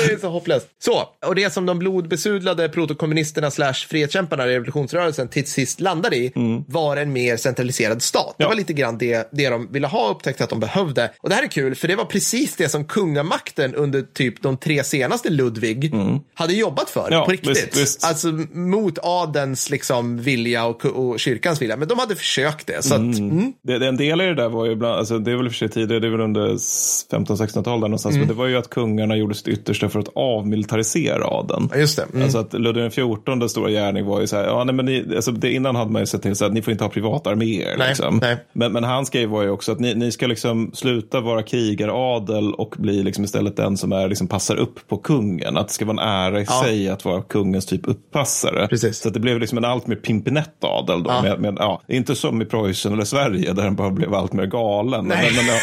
[0.07, 0.67] det är så hopplöst.
[0.83, 6.31] Så, och det som de blodbesudlade protokommunisterna slash frihetskämparna i revolutionsrörelsen till sist landade i
[6.67, 8.35] var en mer centraliserad stat.
[8.37, 8.47] Det Ja.
[8.49, 11.11] var lite grann det, det de ville ha upptäckt att de behövde.
[11.19, 14.57] Och det här är kul, för det var precis det som kungamakten under typ de
[14.57, 15.93] tre senaste Ludvig
[16.33, 17.49] hade jobbat för Ja, på riktigt.
[17.49, 18.05] visst, visst.
[18.05, 21.77] Alltså mot adelns liksom vilja och, och kyrkans vilja.
[21.77, 22.83] Men de hade försökt det.
[22.85, 23.53] Så att, mm.
[23.61, 25.55] Det, det, en del i det där var ju ibland, alltså det är väl för
[25.55, 28.27] sig tidigare, det är väl under 1500-1600-talet där någonstans, Mm.
[28.27, 31.69] men det var ju att kungarna gjorde sitt yttersta för att avmilitarisera adeln.
[31.73, 32.03] Ja, just det.
[32.13, 32.23] Mm.
[32.23, 35.31] Alltså att Ludvig XIV stora gärning var ju så här, ja, nej, men ni, alltså
[35.31, 37.75] det, innan hade man ju sett till så att ni får inte ha privatarméer.
[37.77, 38.19] Nej, Liksom.
[38.21, 38.37] nej.
[38.53, 42.53] Men, men hans grej var ju också att ni, ni ska liksom sluta vara krigaradel
[42.53, 45.57] och bli liksom istället den som är, liksom passar upp på kungen.
[45.57, 46.63] Att det ska vara en ära i Ja.
[46.63, 48.67] sig att vara kungens typ uppassare.
[48.67, 48.97] Precis.
[48.99, 51.09] Så det blev liksom en allt mer pimpinett-adel då.
[51.09, 51.21] Ja.
[51.21, 54.45] Med, med, ja, inte som i Preussen eller Sverige där den bara blev allt mer
[54.45, 55.05] galen.
[55.05, 55.31] Nej.
[55.35, 55.59] Men, men, ja,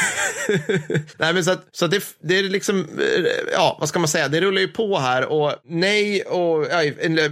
[1.19, 4.09] Nej, men så att, så att det, det är liksom, eh, ja, vad ska man
[4.09, 6.83] säga, det rullar ju på här och nej och ja,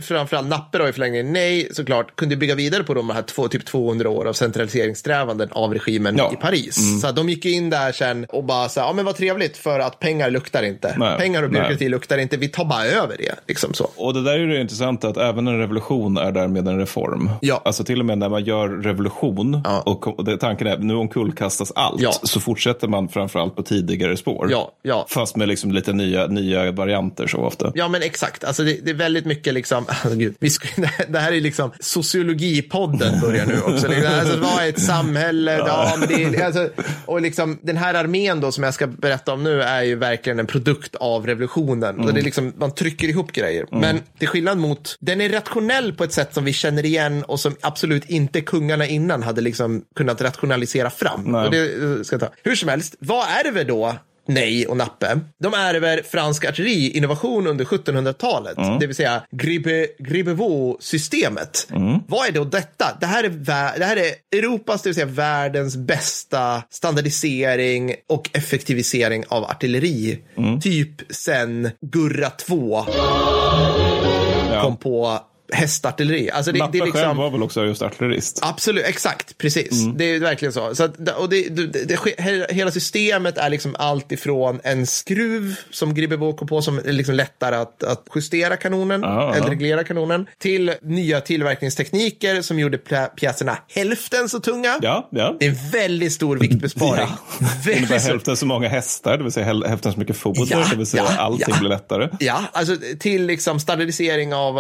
[0.03, 3.65] framförallt Nappe då i förlängningen, nej såklart, kunde bygga vidare på de här två, typ
[3.67, 6.33] 200 år av centraliseringssträvanden av regimen Ja.
[6.33, 7.01] i Paris.
[7.01, 9.57] Så att de gick in där sen och bara så här, ja men vad trevligt
[9.57, 10.95] för att pengar luktar inte.
[10.99, 13.35] Nej, pengar och byråkrati luktar inte, vi tar bara över det.
[13.49, 13.91] Liksom så.
[13.97, 17.31] Och det där är det intressanta att även en revolution är därmed en reform.
[17.41, 17.63] Ja.
[17.65, 19.81] Alltså till och med när man gör revolution Ja.
[19.81, 22.13] och, det, tanken är nu omkullkastas allt Ja.
[22.23, 24.49] så fortsätter man framförallt på tidigare spår.
[24.51, 25.07] Ja, ja.
[25.09, 27.73] Fast med liksom lite nya, nya varianter så ofta.
[27.75, 28.45] Ja, men exakt.
[28.45, 30.69] Alltså det, det är väldigt mycket liksom, alltså gud, vi ska,
[31.09, 33.89] det här är liksom sociologipodden börjar nu också.
[33.89, 35.57] Liksom, Alltså, vad är ett samhälle?
[35.59, 36.69] Ja, men det alltså,
[37.07, 40.39] och liksom, den här armén då som jag ska berätta om nu är ju verkligen
[40.39, 42.01] en produkt av revolutionen.
[42.01, 43.67] Och det är liksom, man trycker ihop grejer.
[43.71, 47.41] Men till skillnad mot, den är rationell på ett sätt som vi känner igen och
[47.41, 51.23] som absolut inte kungarna innan hade liksom kunnat rationalisera fram.
[51.25, 51.45] Nej.
[51.45, 52.29] Och det eh, ska jag ta.
[52.43, 53.97] Hur som helst, vad ärver då
[54.35, 55.21] Nej och Nappe.
[55.39, 61.67] De ärver fransk artilleriinnovation under 1700-talet, det vill säga Gribe, Gribevaux-systemet.
[62.09, 62.97] Vad är då detta?
[63.01, 63.29] Det här, är
[63.79, 70.19] det här är Europas, det vill säga världens bästa standardisering och effektivisering av artilleri.
[70.63, 72.87] Typ sen Gurra 2
[74.63, 75.21] kom på
[75.53, 76.31] hästartilleri.
[76.31, 77.17] Alltså det, Nappe det är själv liksom...
[77.17, 78.39] var väl också just artillerist.
[78.43, 79.87] Absolut, exakt, precis.
[79.97, 80.75] Det är verkligen så.
[80.75, 81.99] så att, och det, det, det,
[82.51, 87.15] hela systemet är liksom allt ifrån en skruv som Gribbebo kom på som är liksom
[87.15, 92.79] lättare att, att justera kanonen, Ja, eller reglera kanonen, till nya tillverkningstekniker som gjorde
[93.17, 94.79] pjäserna hälften så tunga.
[94.83, 95.37] Ja, ja.
[95.41, 97.09] Det är en väldigt stor viktbesparing.
[97.41, 97.47] Ja.
[97.67, 100.77] Väldigt hälften så många hästar, det vill säga häl- hälften så mycket foder, Ja, det
[100.77, 101.59] vill säga ja, allting ja.
[101.59, 102.09] blir lättare.
[102.21, 104.59] Ja, alltså till liksom standardisering av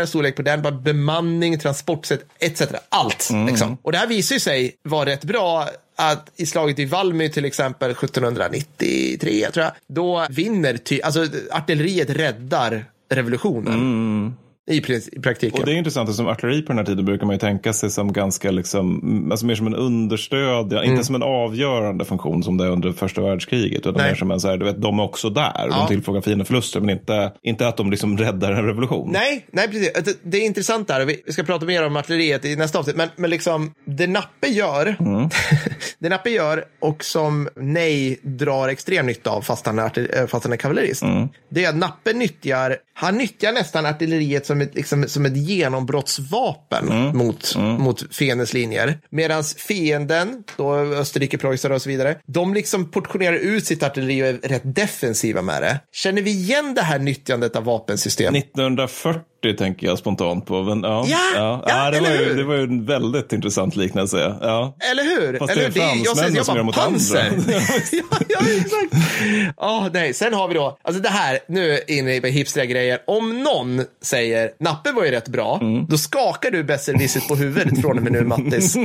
[0.00, 2.62] ammunitionsstorlekar, storlek på den, bara bemanning, transportsätt etc.
[2.88, 3.28] Allt.
[3.30, 3.46] Mm.
[3.46, 3.76] Liksom.
[3.82, 7.44] Och det här visar ju sig vara rätt bra att i slaget i Valmy till
[7.44, 13.74] exempel 1793 tror jag, då vinner, ty- alltså artilleriet räddar revolutionen.
[14.68, 15.56] I, I praktiken.
[15.56, 15.60] Mm.
[15.60, 17.90] Och det är intressant, som artilleri på den här tiden brukar man ju tänka sig
[17.90, 22.42] som ganska, liksom, mm, alltså mer som en understöd, ja, inte som en avgörande funktion
[22.42, 24.08] som det är under första världskriget, utan Nej.
[24.08, 25.76] mer som en så här, du vet, de är också där, Ja.
[25.76, 29.10] de tillfogar fienden förluster, men inte, inte att de liksom räddar en revolution.
[29.12, 29.92] Nej, nej precis.
[30.04, 31.04] Det, det är intressant där.
[31.04, 32.96] Vi ska prata mer om artilleriet i nästa avsnitt.
[32.96, 34.96] Men, men liksom, det Nappe gör,
[35.98, 40.44] det Nappe gör och som Nej drar extrem nytta av fast han är, eh, fast
[40.44, 41.02] han är kavallerist.
[41.48, 47.16] Det är att Nappe nyttjar, han nyttjar nästan artilleriet som ett, liksom, som ett genombrottsvapen
[47.16, 48.98] mot, mot fiendens linjer.
[49.10, 54.26] Medan fienden, då Österrike, Preussen och så vidare, de liksom portionerar ut sitt artilleri och
[54.26, 55.80] är rätt defensiva med det.
[55.92, 58.44] Känner vi igen det här nyttjandet av vapensystemet?
[58.44, 60.62] 1940 40 tänker jag spontant på.
[60.62, 64.34] Men, ja, Ja, ja, ja, det, var ju, det var ju en väldigt intressant liknelse.
[64.40, 64.76] Ja.
[64.90, 65.38] Eller hur?
[65.38, 67.20] Fast Eller det är jag, fransmännen jag som bara, gör mot panser.
[67.36, 67.52] andra.
[67.92, 68.92] ja, ja, exakt.
[69.56, 70.14] Ja, nej.
[70.14, 72.98] Sen har vi då, alltså det här, nu är inne på hipstriga grejer.
[73.06, 75.86] Om någon säger, Nappe var ju rätt bra, Mm.
[75.86, 78.76] då skakar du besserwissert på huvudet från och med nu, Mattis.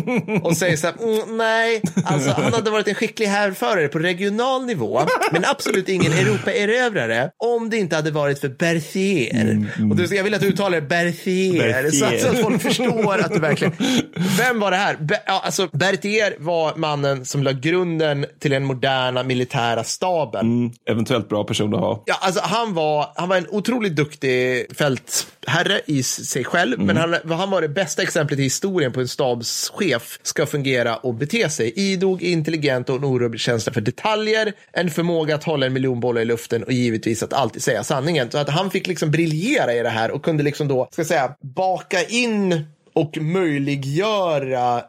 [0.44, 4.66] Och säger så här, mm, nej, alltså han hade varit en skicklig härförare på regional
[4.66, 9.66] nivå, men absolut ingen Europaerövrare om det inte hade varit för Berthier.
[9.92, 13.18] Och du, jag vill att du uttalar det Berthier, så att, så att folk förstår
[13.18, 13.74] att du verkligen...
[14.38, 14.96] Vem var det här?
[14.96, 20.42] Be, ja, alltså, Berthier var mannen som la grunden till den moderna militära staben.
[20.42, 22.04] Mm, eventuellt bra person att ha.
[22.06, 27.16] Ja, alltså, han, var, han var en otroligt duktig fältherre i sig själv, men han,
[27.30, 31.50] han var det bästa exemplet i historien på hur en stabschef ska fungera och bete
[31.50, 31.74] sig.
[31.76, 36.22] Idog, intelligent och en orubblig känsla för detaljer, en förmåga att hålla en miljon bollar
[36.22, 38.32] i luften och givetvis att alltid säga sanningen.
[38.32, 41.08] Så att han fick liksom briljera i det här och kunde liksom då, ska jag
[41.08, 44.84] säga, baka in och möjliggöra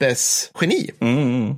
[0.00, 0.90] Nappes geni,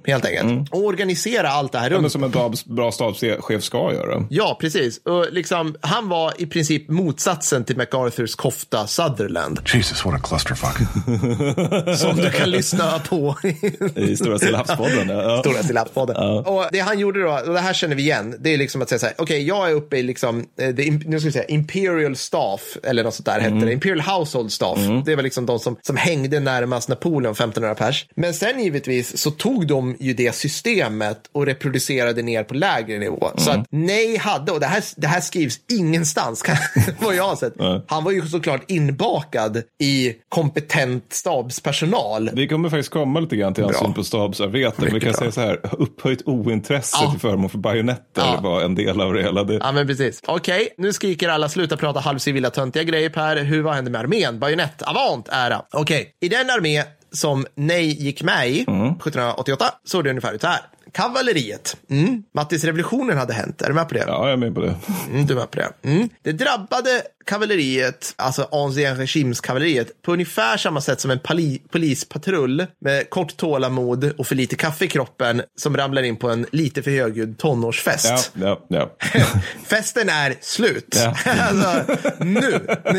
[0.07, 0.71] helt enkelt.
[0.73, 2.01] Och organisera allt det här Ja, runt.
[2.03, 4.27] men som en bra, bra stabschef ska göra.
[4.31, 4.99] Ja, precis.
[5.05, 9.61] Och liksom, han var i princip motsatsen till MacArthurs kofta Sutherland.
[9.75, 10.77] Jesus, what a clusterfuck.
[11.99, 13.37] Som du kan lyssna på
[13.97, 15.09] i Stora Stilla havspodden.
[15.09, 15.39] Ja.
[15.45, 16.17] Stora Stillattpodden.
[16.47, 18.89] Och det han gjorde då, och det här känner vi igen, det är liksom att
[18.89, 21.45] säga så här, okej, jag är uppe i liksom, eh, det, nu ska vi säga,
[21.45, 24.79] Imperial Staff, eller något sånt där hette det, Imperial Household Staff.
[25.05, 28.07] Det var liksom de som, som hängde närmast Napoleon, 1500 pers.
[28.17, 33.31] Men sen givetvis så tog de ju det systemet och reproducerade ner på lägre nivå.
[33.37, 36.45] Så att nej hade, och det här, det här skrivs ingenstans,
[37.01, 37.55] vad jag har sett.
[37.89, 42.31] Han var ju såklart inbakad i kompetent stabspersonal.
[42.35, 44.75] Vi kommer faktiskt komma lite grann till hans syn på stabsarbete.
[44.83, 45.19] Men vi kan bra.
[45.19, 47.11] säga så här, upphöjt ointresse Ja.
[47.11, 48.41] till förmån för bajonetter Ja.
[48.43, 49.45] var en del av det hela.
[49.45, 50.21] Det, Ja, men precis.
[50.27, 53.37] Okej, nu skriker alla sluta prata halvcivila töntiga grejer Per.
[53.37, 54.39] Hur vad hände med armén?
[54.39, 55.63] Bajonett, avant, ära.
[55.73, 60.47] Okej, i den armé som Nej gick med i 1788 såg det ungefär ut så
[60.47, 60.61] här.
[60.93, 61.77] Kavalleriet.
[61.91, 62.23] Mm.
[62.35, 63.63] Mattis, revolutionen hade hänt.
[63.63, 64.05] Är du med på det?
[64.07, 64.75] ja, jag är med på det.
[65.11, 65.89] Mm, du är med på det.
[65.89, 66.09] Mm.
[66.23, 72.67] Det drabbade kavalleriet, alltså Ancien Regimes kavalleriet, på ungefär samma sätt som en pali- polispatrull
[72.81, 76.83] med kort tålamod och för lite kaffe i kroppen som ramlar in på en lite
[76.83, 78.33] för högljudd tonårsfest.
[78.35, 79.25] Ja, ja, ja.
[79.67, 80.97] Festen är slut.
[81.05, 81.17] Ja.
[81.41, 82.51] alltså, nu.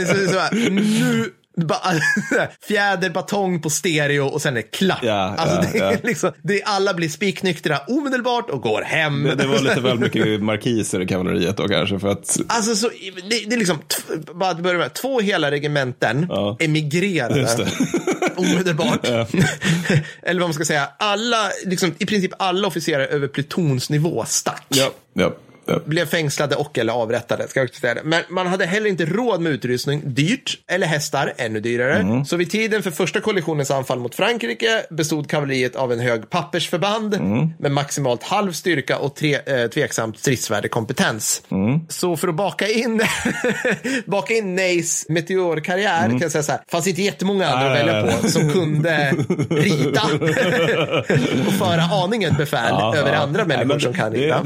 [0.07, 1.31] Så, så här, nu.
[1.57, 1.75] Ba,
[2.67, 4.99] fjäder, batong på stereo och sen är det klart.
[5.03, 5.97] Ja, alltså, ja, det är ja.
[6.03, 6.31] liksom,
[6.65, 9.23] alla blir spiknyktra omedelbart och går hem.
[9.23, 11.99] Det, det var lite väl mycket markiser i kavalleriet då kanske.
[11.99, 12.89] För att, Alltså, så,
[13.29, 13.79] det, det är liksom,
[14.33, 16.57] bara att börja med, två hela regementen Ja.
[16.59, 17.47] emigrerade
[18.35, 19.05] omedelbart.
[20.23, 24.65] Eller vad man ska säga, alla, liksom, i princip alla officerare över plutonsnivå stack.
[24.69, 25.33] ja, ja.
[25.85, 27.47] Blev fängslade och eller avrättade.
[27.47, 28.01] Ska jag säga det.
[28.03, 30.01] Men man hade heller inte råd med utrustning.
[30.05, 30.57] Dyrt.
[30.67, 31.33] Eller hästar.
[31.37, 31.95] Ännu dyrare.
[31.97, 32.25] Mm.
[32.25, 37.13] Så vid tiden för första koalitionens anfall mot Frankrike bestod kavalleriet av en hög pappersförband
[37.13, 37.49] Mm.
[37.59, 41.41] med maximalt halv styrka och tre, eh, tveksamt stridsvärdekompetens.
[41.51, 41.79] Mm.
[41.89, 43.01] Så för att baka in,
[44.05, 46.61] baka in Neys meteorkarriär kan jag säga så här.
[46.71, 49.11] fanns inte jättemånga andra att Nej, välja på som kunde
[49.49, 50.01] rita
[51.47, 53.17] och föra aningen befäl Ja, över ja.
[53.19, 54.43] andra människor Nej, som kan det, rita.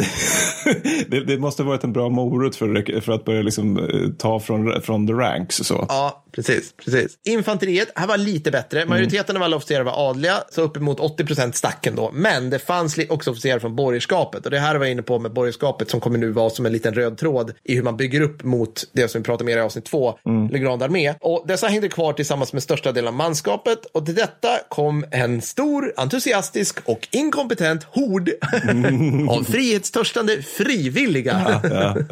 [1.19, 4.39] det, det måste ha varit en bra morot för, för att börja liksom, eh, ta
[4.39, 5.55] från, från the ranks.
[5.55, 5.85] Så.
[5.89, 7.17] Ja, precis, precis.
[7.23, 8.85] Infanteriet, här var lite bättre.
[8.85, 12.11] Majoriteten av alla officerare var adliga, så uppemot 80 procent stacken då.
[12.13, 14.45] Men det fanns också officerare från borgerskapet.
[14.45, 16.71] Och det här var jag inne på med borgerskapet som kommer nu vara som en
[16.71, 19.61] liten röd tråd i hur man bygger upp mot det som vi pratar mer i
[19.61, 20.19] avsnitt två,
[20.51, 21.13] Le Grand Armé.
[21.21, 23.85] Och dessa hängde kvar tillsammans med största delen av manskapet.
[23.85, 28.29] Och till detta kom en stor, entusiastisk och inkompetent hord
[29.29, 31.04] av frihetstörstande frivilliga.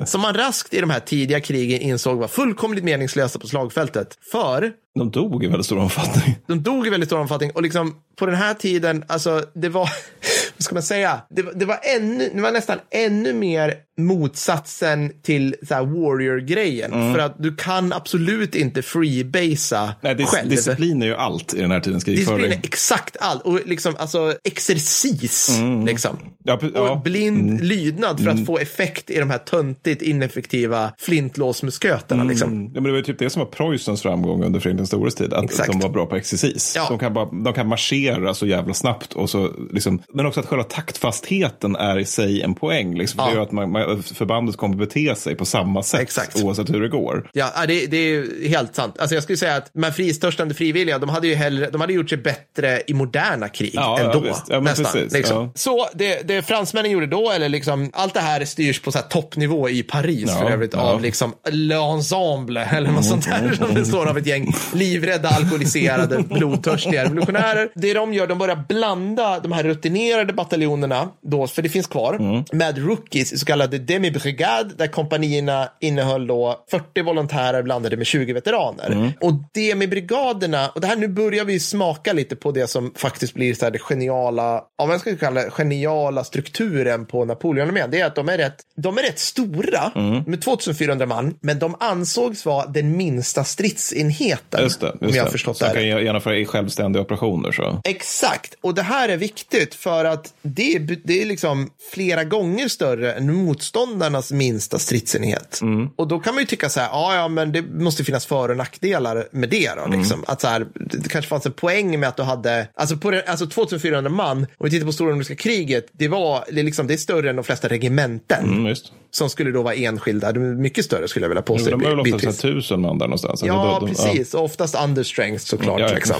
[0.05, 4.17] Som man raskt i de här tidiga krigen insåg var fullkomligt meningslösa på slagfältet.
[4.31, 6.35] För De dog i väldigt stor omfattning.
[6.47, 7.51] de dog i väldigt stor omfattning.
[7.51, 9.81] Och liksom på den här tiden, alltså det var,
[10.57, 15.55] vad ska man säga, det, det var ännu, det var nästan ännu mer motsatsen till
[15.67, 16.91] så warrior-grejen.
[16.91, 20.49] För att du kan absolut inte freebasea Nej, dis, själv.
[20.49, 22.59] disciplin är ju allt i den här tidens Disciplin är krigföring.
[22.63, 23.41] exakt allt.
[23.45, 25.59] Och liksom, alltså exercis.
[25.85, 26.17] Liksom.
[26.43, 27.01] Ja, pre- Och ja.
[27.03, 32.23] blind lydnad för att få effekt i de här töntigt ineffektiva flintlåsmusköterna.
[32.23, 32.51] Liksom.
[32.51, 32.65] Mm.
[32.65, 35.15] Ja, men det var ju typ det som var Preussens framgång under Fredrik den stores
[35.15, 35.33] tid.
[35.33, 35.71] Att Exakt.
[35.71, 36.73] de var bra på exercis.
[36.75, 36.85] Ja.
[36.89, 39.13] De, kan bara, de kan marschera så jävla snabbt.
[39.13, 42.97] Och så, liksom, men också att själva taktfastheten är i sig en poäng.
[42.97, 43.27] Liksom, Ja.
[43.29, 43.81] det gör att man, man,
[44.15, 46.43] förbandet kommer bete sig på samma sätt Exakt.
[46.43, 47.29] oavsett hur det går.
[47.33, 48.95] Ja, ja, det, det är helt sant.
[48.99, 51.93] Alltså jag skulle säga att de här fristörstande frivilliga, de hade ju hellre, de hade
[51.93, 54.19] gjort sig bättre i moderna krig Ja, ja, ändå.
[54.19, 54.43] visst.
[54.47, 55.37] Ja, men nästan, precis, liksom.
[55.37, 55.51] ja.
[55.55, 59.05] Så det, det fransmännen gjorde då, eller liksom, allt det här styrs på så här
[59.05, 60.79] toppnivå i Paris Ja, för övrigt ja.
[60.81, 66.23] Mm, av liksom l'ensemble eller något sånt där som består av ett gäng livrädda, alkoholiserade,
[66.29, 67.69] blodtörstiga revolutionärer.
[67.75, 72.13] Det de gör, de börjar blanda de här rutinerade bataljonerna då, för det finns kvar,
[72.23, 72.43] Mm.
[72.51, 78.91] med rookies, så kallade demi-brigade, där kompanierna innehöll då 40 volontärer blandade med 20 veteraner.
[78.91, 79.11] Mm.
[79.21, 83.53] Och demi-brigaderna, och det här nu börjar vi smaka lite på det som faktiskt blir
[83.53, 87.91] så här det geniala, ja, vad ska kalla det, geniala strukturen på Napoleonarmén.
[87.91, 90.23] Det är att de är rätt, de är rätt stora, Mm.
[90.27, 94.61] med 2400 man, men de ansågs vara den minsta stridsenheten.
[94.61, 94.85] Just det.
[94.87, 95.65] Just om jag har förstått det.
[95.65, 95.99] kan här.
[95.99, 97.51] genomföra i självständiga operationer.
[97.51, 97.81] Så.
[97.83, 102.67] Exakt, och det här är viktigt för att det är, det är liksom flera gånger
[102.67, 103.29] större än
[103.63, 105.59] motståndarnas minsta stridsenhet.
[105.95, 108.49] Och då kan man ju tycka så här, ja, ja, men det måste finnas för
[108.49, 109.87] och nackdelar med det då.
[109.97, 110.23] Liksom.
[110.27, 113.47] Att så här, det kanske fanns en poäng med att du hade, alltså, på alltså
[113.47, 116.93] 2400 man, om vi tittar på stora nordiska kriget, det, var, det, är liksom, det
[116.93, 118.43] är större än de flesta regementen.
[118.43, 118.75] Mm.
[119.15, 121.69] Som skulle då vara enskilda, de är mycket större skulle jag vilja påstå.
[121.71, 122.39] Jo, de är väl ofta bitvis.
[122.41, 123.31] så här tusen man där någonstans.
[123.31, 124.33] Alltså, Ja, de- de- precis.
[124.33, 125.79] Och oftast understrength såklart.
[125.79, 125.95] Ja, ja.
[125.95, 126.15] Liksom.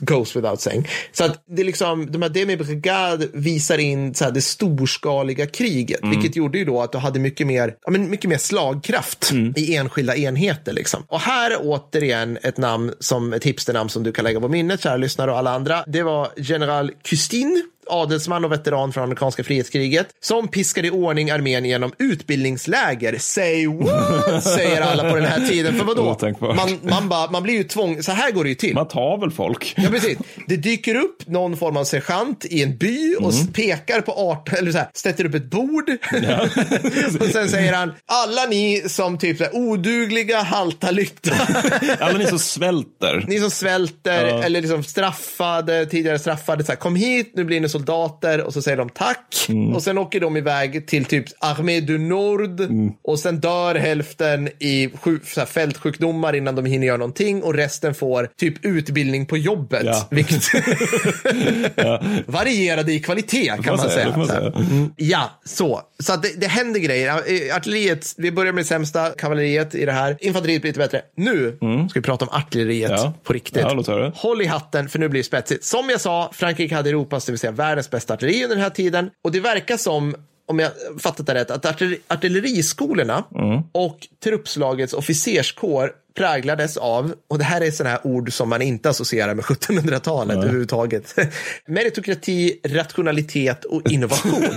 [0.00, 0.88] Goes without saying.
[1.12, 5.46] Så att det är liksom, de här Demi Brigade visar in så här, det storskaliga
[5.46, 6.10] kriget, Mm.
[6.20, 9.54] vilket gjorde ju då att du hade mycket mer, ja, men mycket mer slagkraft Mm.
[9.56, 10.72] i enskilda enheter.
[10.72, 11.02] Liksom.
[11.08, 14.82] Och här är återigen ett namn som ett hipsternamn som du kan lägga på minnet,
[14.82, 15.84] kära lyssnare och alla andra.
[15.86, 21.64] Det var general Custine adelsman och veteran från amerikanska frihetskriget, som piskade i ordning armén
[21.64, 23.18] genom utbildningsläger.
[23.18, 24.44] Say what?
[24.54, 25.78] säger alla på den här tiden.
[25.78, 26.02] För vadå?
[26.10, 26.56] Otänkbart.
[26.56, 28.02] Man, man, bara, man blir ju tvång...
[28.02, 28.74] Så här går det ju till.
[28.74, 29.74] Man tar väl folk?
[29.76, 30.18] Ja, precis.
[30.48, 33.46] Det dyker upp någon form av sergeant i en by och Mm.
[33.52, 35.90] pekar på art, eller så här, sätter upp ett bord.
[37.20, 41.30] och sen säger han, alla ni som typ så här, odugliga, halta lytta.
[42.00, 43.24] Alla ni som svälter.
[43.28, 44.42] Ni som svälter Ja.
[44.42, 48.62] eller liksom straffade, tidigare straffade, så här, kom hit, nu blir ni soldater och så
[48.62, 49.46] säger de tack.
[49.48, 49.74] Mm.
[49.74, 52.92] Och sen åker de iväg till typ Armée du Nord Mm.
[53.02, 57.54] och sen dör hälften i sjuk, så här, fältsjukdomar innan de hinner göra någonting och
[57.54, 59.82] resten får typ utbildning på jobbet.
[59.84, 60.06] Ja.
[60.10, 60.42] Vilket
[62.26, 64.52] varierade i kvalitet kan man säga, man säga.
[64.70, 65.80] Mm, Ja, så.
[66.02, 67.12] Så det, det händer grejer.
[67.56, 70.16] Artilleriet, vi börjar med det sämsta, kavalleriet i det här.
[70.20, 71.02] Infanteriet blir lite bättre.
[71.16, 71.56] Nu
[71.90, 73.02] ska vi prata om artilleriet Mm.
[73.02, 73.14] Ja.
[73.22, 73.62] på riktigt.
[73.86, 74.12] Ja.
[74.14, 75.64] Håll i hatten för nu blir det spetsigt.
[75.64, 78.70] Som jag sa, Frankrike hade Europas, det vill säga världens bästa artilleri under den här
[78.70, 79.10] tiden.
[79.24, 80.14] Och det verkar som,
[80.48, 83.62] om jag fattat det rätt, att artilleri, artilleriskolorna Mm.
[83.72, 88.88] och truppslagets officerskår präglades av, och det här är sådana här ord som man inte
[88.90, 91.14] associerar med 1700-talet överhuvudtaget,
[91.66, 94.42] meritokrati, rationalitet och innovation.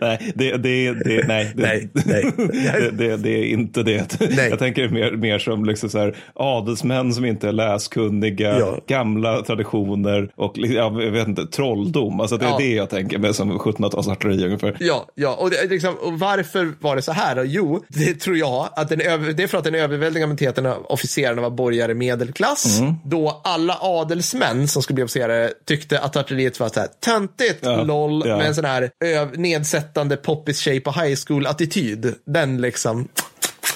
[0.00, 2.32] Nej, det, det, det, nej, det, Nej, nej.
[2.72, 4.20] det, det, det är inte det.
[4.20, 4.48] Nej.
[4.50, 8.78] Jag tänker mer, mer som liksom så här, adelsmän som inte är läskunniga, Ja.
[8.86, 12.20] gamla traditioner och jag vet inte, trolldom.
[12.20, 12.56] Alltså det är Ja.
[12.58, 14.76] det jag tänker med som 1700-talsartilleri ungefär.
[14.80, 15.34] Ja, ja.
[15.34, 17.44] Och, det, liksom, och varför var det så här?
[17.44, 21.42] Jo, det tror jag att den över, det är för att den överväldigande av officerarna
[21.42, 22.78] var borgare medelklass.
[22.78, 22.94] Mm.
[23.04, 27.82] Då alla adelsmän som skulle bli officerare tyckte att artilleriet var så här töntigt, Ja,
[27.82, 28.36] LOL, ja.
[28.36, 28.90] med en sån här
[29.36, 32.14] nedsättande poppis tjej på high school-attityd.
[32.26, 33.08] Den liksom.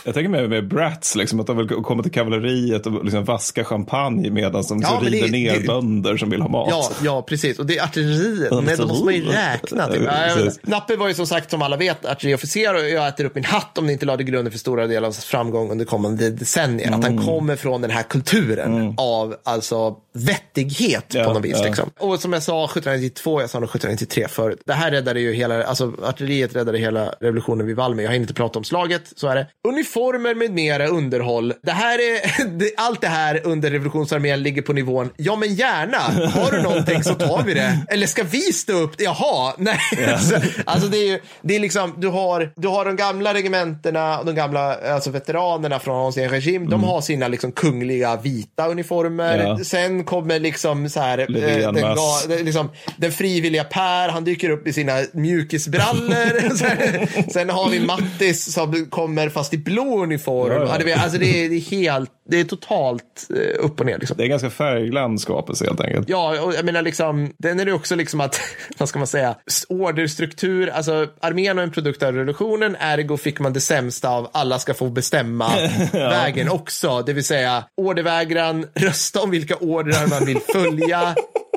[0.04, 3.64] Jag tänker mer med brats, liksom, att de vill komma till kavalleriet och liksom vaska
[3.64, 6.68] champagne medan de Ja, men det- rider ner det- bönder som vill ha mat.
[6.70, 7.58] Ja, ja, precis.
[7.58, 8.52] Och det är artilleriet.
[8.64, 9.86] Nej, då måste man ju räkna.
[9.88, 10.02] Typ.
[10.06, 10.50] Ja.
[10.62, 13.78] Nappe var ju som sagt, som alla vet, artilleriofficer och jag äter upp min hatt
[13.78, 16.86] om det inte lade grunden för stora delar av hans framgång under kommande decennier.
[16.86, 17.24] Att han Mm.
[17.26, 21.56] kommer från den här kulturen av alltså vettighet Ja, på något vis.
[21.58, 21.64] ja.
[21.64, 21.90] Liksom.
[21.98, 24.62] Och som jag sa 1792, jag sa nog 1793 förut.
[24.66, 28.02] Det här räddade ju hela, alltså artilleriet räddade hela revolutionen vid Valmy.
[28.02, 29.46] Jag hinner inte prata om slaget, så är det.
[29.94, 31.52] Uniformer med mera underhåll.
[31.62, 35.98] Det här är, det, allt det här under revolutionsarmén ligger på nivån, ja men gärna,
[36.28, 37.78] har du någonting så tar vi det.
[37.88, 38.94] Eller ska vi stå upp?
[38.98, 39.78] Jaha, nej.
[40.12, 44.18] Alltså, alltså det är ju, det är liksom, du har, du har de gamla regementena
[44.18, 49.38] och de gamla alltså veteranerna från Ancien regim, de har sina liksom kungliga vita uniformer.
[49.38, 49.58] Ja.
[49.64, 54.72] Sen kommer liksom så här, eh, den, liksom, den frivilliga Per, han dyker upp i
[54.72, 56.56] sina mjukisbrallor.
[56.56, 60.52] Sen- Sen har vi Mattis som kommer fast i blå uniform.
[60.52, 60.88] Ja, ja.
[60.88, 63.98] Ja, alltså det, är, det är helt, det är totalt eh, upp och ner.
[63.98, 64.16] Liksom.
[64.16, 66.08] Det är ganska färgglann skapelse helt enkelt.
[66.08, 68.40] Ja, och jag menar liksom, den är det också liksom att,
[68.78, 69.34] vad ska man säga,
[69.68, 74.58] orderstruktur, alltså armén och en produkt av revolutionen, ergo fick man det sämsta av alla
[74.58, 75.50] ska få bestämma
[75.92, 81.14] vägen också, det vill säga ordervägran, rösta om vilka ordrar man vill följa.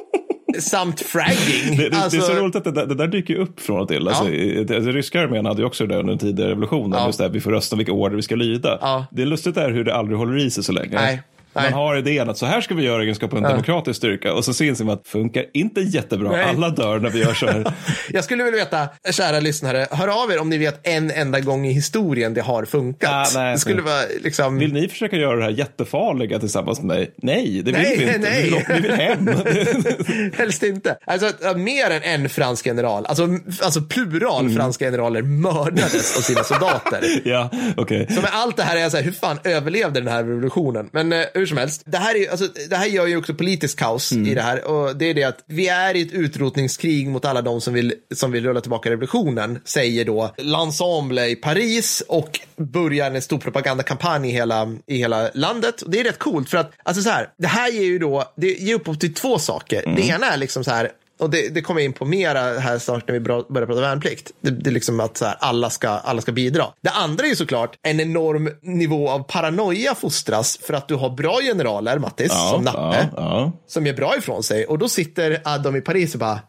[0.60, 1.78] samt fragging.
[1.78, 3.82] Det, det, alltså, det är så roligt att det där, det där dyker upp från
[3.82, 4.08] och till.
[4.08, 7.00] Alltså, i- det, alltså, ryska armén hade ju också det under den tidigare revolutionen.
[7.00, 7.06] Ja.
[7.06, 8.78] Just det här, vi får rösta vilka order vi ska lyda.
[8.82, 9.06] Ja.
[9.12, 10.96] Det är lustigt där hur det aldrig håller i sig så länge.
[10.96, 11.22] Nej.
[11.54, 11.64] Nej.
[11.64, 14.34] Man har idén att så här ska vi göra i egenskap av en demokratisk styrka
[14.34, 16.32] och så ser man att det funkar inte jättebra.
[16.32, 16.44] Nej.
[16.44, 17.74] Alla dör när vi gör så här.
[18.10, 21.68] Jag skulle vilja veta, kära lyssnare, hör av er om ni vet en enda gång
[21.68, 23.12] i historien det har funkat.
[23.12, 23.54] Ah, nej.
[23.54, 24.58] det skulle vara liksom...
[24.60, 27.14] Vill ni försöka göra det här jättefarliga tillsammans med mig?
[27.16, 28.18] Nej, det vill Nej, vi inte.
[28.18, 28.44] nej.
[28.44, 30.34] Vi, vill, vi vill hem.
[30.38, 30.98] Helst inte.
[31.06, 33.28] Alltså, mer än en fransk general, alltså,
[33.62, 37.22] alltså plural franska generaler mördades av sina soldater.
[37.24, 38.08] ja, okej.
[38.10, 40.90] Så med allt det här är jag så här, hur fan överlevde den här revolutionen?
[40.92, 43.80] Men eh, hur som helst, det här, är, alltså, det här gör ju också politisk
[43.80, 44.68] kaos i det här.
[44.68, 47.94] Och det är det att vi är i ett utrotningskrig mot alla de som vill,
[48.16, 54.30] som vill rulla tillbaka revolutionen, säger då l'ensemble i Paris och börjar en stor propagandakampanj
[54.30, 55.82] i hela, i hela landet.
[55.82, 58.34] Och det är rätt coolt för att, alltså så här, det här ger ju då,
[58.38, 59.84] det ger upphov till två saker.
[59.96, 60.92] Det ena är liksom så här,
[61.24, 64.32] och det, det kommer jag in på mera här snart när vi börjar prata värnplikt.
[64.42, 66.66] Det, det är liksom att så här, alla, ska, alla ska bidra.
[66.82, 71.10] Det andra är ju såklart en enorm nivå av paranoia fostras för att du har
[71.10, 73.52] bra generaler, Mattis, som Nappe, ja, ja.
[73.68, 74.66] som gör bra ifrån sig.
[74.66, 76.40] Och då sitter Adam i Paris och bara,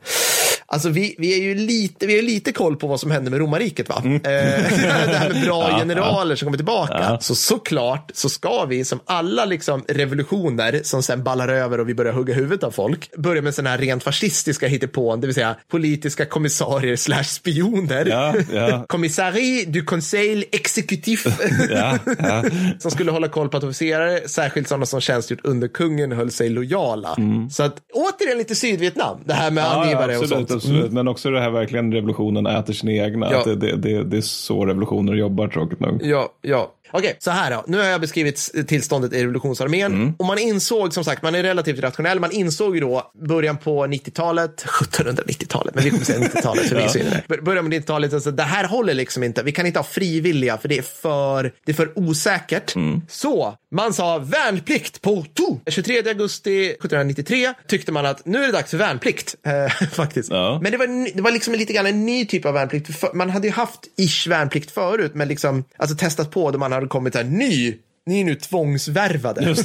[0.66, 3.40] Alltså vi, vi är ju lite, vi har lite koll på vad som hände med
[3.40, 4.02] romarriket va?
[4.04, 7.18] Eh, det här med bra generaler som kommer tillbaka.
[7.20, 11.94] Så såklart så ska vi som alla liksom revolutioner som sen ballar över och vi
[11.94, 15.56] börjar hugga huvudet av folk, börja med sådana här rent fascistiska hittepån, det vill säga
[15.70, 18.06] politiska kommissarier slash spioner.
[18.06, 18.86] Ja, ja.
[19.66, 21.26] Du conseil exécutif.
[21.70, 22.44] Ja, ja.
[22.78, 26.48] som skulle hålla koll på att officerare, särskilt sådana som tjänstgjort under kungen, höll sig
[26.48, 27.16] lojala.
[27.50, 29.76] Så att återigen lite Sydvietnam, det här med Mm.
[29.76, 30.53] Ja, angivare och sånt.
[30.54, 30.92] Absolut.
[30.92, 33.28] Men också det här verkligen revolutionen äter sin egna.
[33.30, 33.38] Ja.
[33.38, 36.00] Att det, det, det, det är så revolutioner jobbar tråkigt nog.
[36.02, 36.74] Ja, ja.
[36.90, 37.64] Okej, så här då.
[37.66, 39.92] Nu har jag beskrivit tillståndet i revolutionsarmén.
[39.92, 40.14] Mm.
[40.18, 42.20] Och man insåg, som sagt, man är relativt rationell.
[42.20, 47.04] Man insåg ju då början på 90-talet, 1790-talet, men vi kommer säga 90-talet för vi
[47.28, 47.42] där.
[47.42, 49.42] Början på 90-talet, alltså, det här håller liksom inte.
[49.42, 52.74] Vi kan inte ha frivilliga för det är för, det är för osäkert.
[52.74, 53.00] Mm.
[53.08, 55.60] Så man sa värnplikt på to.
[55.66, 59.34] 23 augusti 1793 tyckte man att nu är det dags för värnplikt.
[59.46, 60.30] Eh, faktiskt.
[60.30, 60.58] Ja.
[60.62, 63.14] Men det var, det var liksom lite grann en ny typ av värnplikt.
[63.14, 66.90] Man hade ju haft ish värnplikt förut, men liksom alltså testat på då man hade
[66.90, 67.78] kommit här ny.
[68.06, 69.54] Ni är nu tvångsvärvade.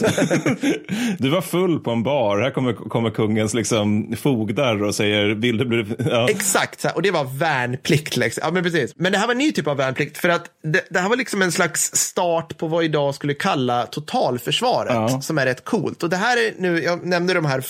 [1.17, 2.39] Du var full på en bar.
[2.39, 5.85] Här kommer, kommer kungens liksom, fogdar och säger vill du bli...
[6.09, 6.29] Ja.
[6.29, 8.17] Exakt, och det var värnplikt.
[8.17, 8.41] Liksom.
[8.45, 8.93] Ja, men, precis.
[8.95, 11.15] men det här var en ny typ av värnplikt för att det, det här var
[11.15, 15.21] liksom en slags start på vad idag skulle kalla totalförsvaret Ja.
[15.21, 16.03] som är rätt coolt.
[16.03, 17.63] Och det här är nu, jag nämnde de här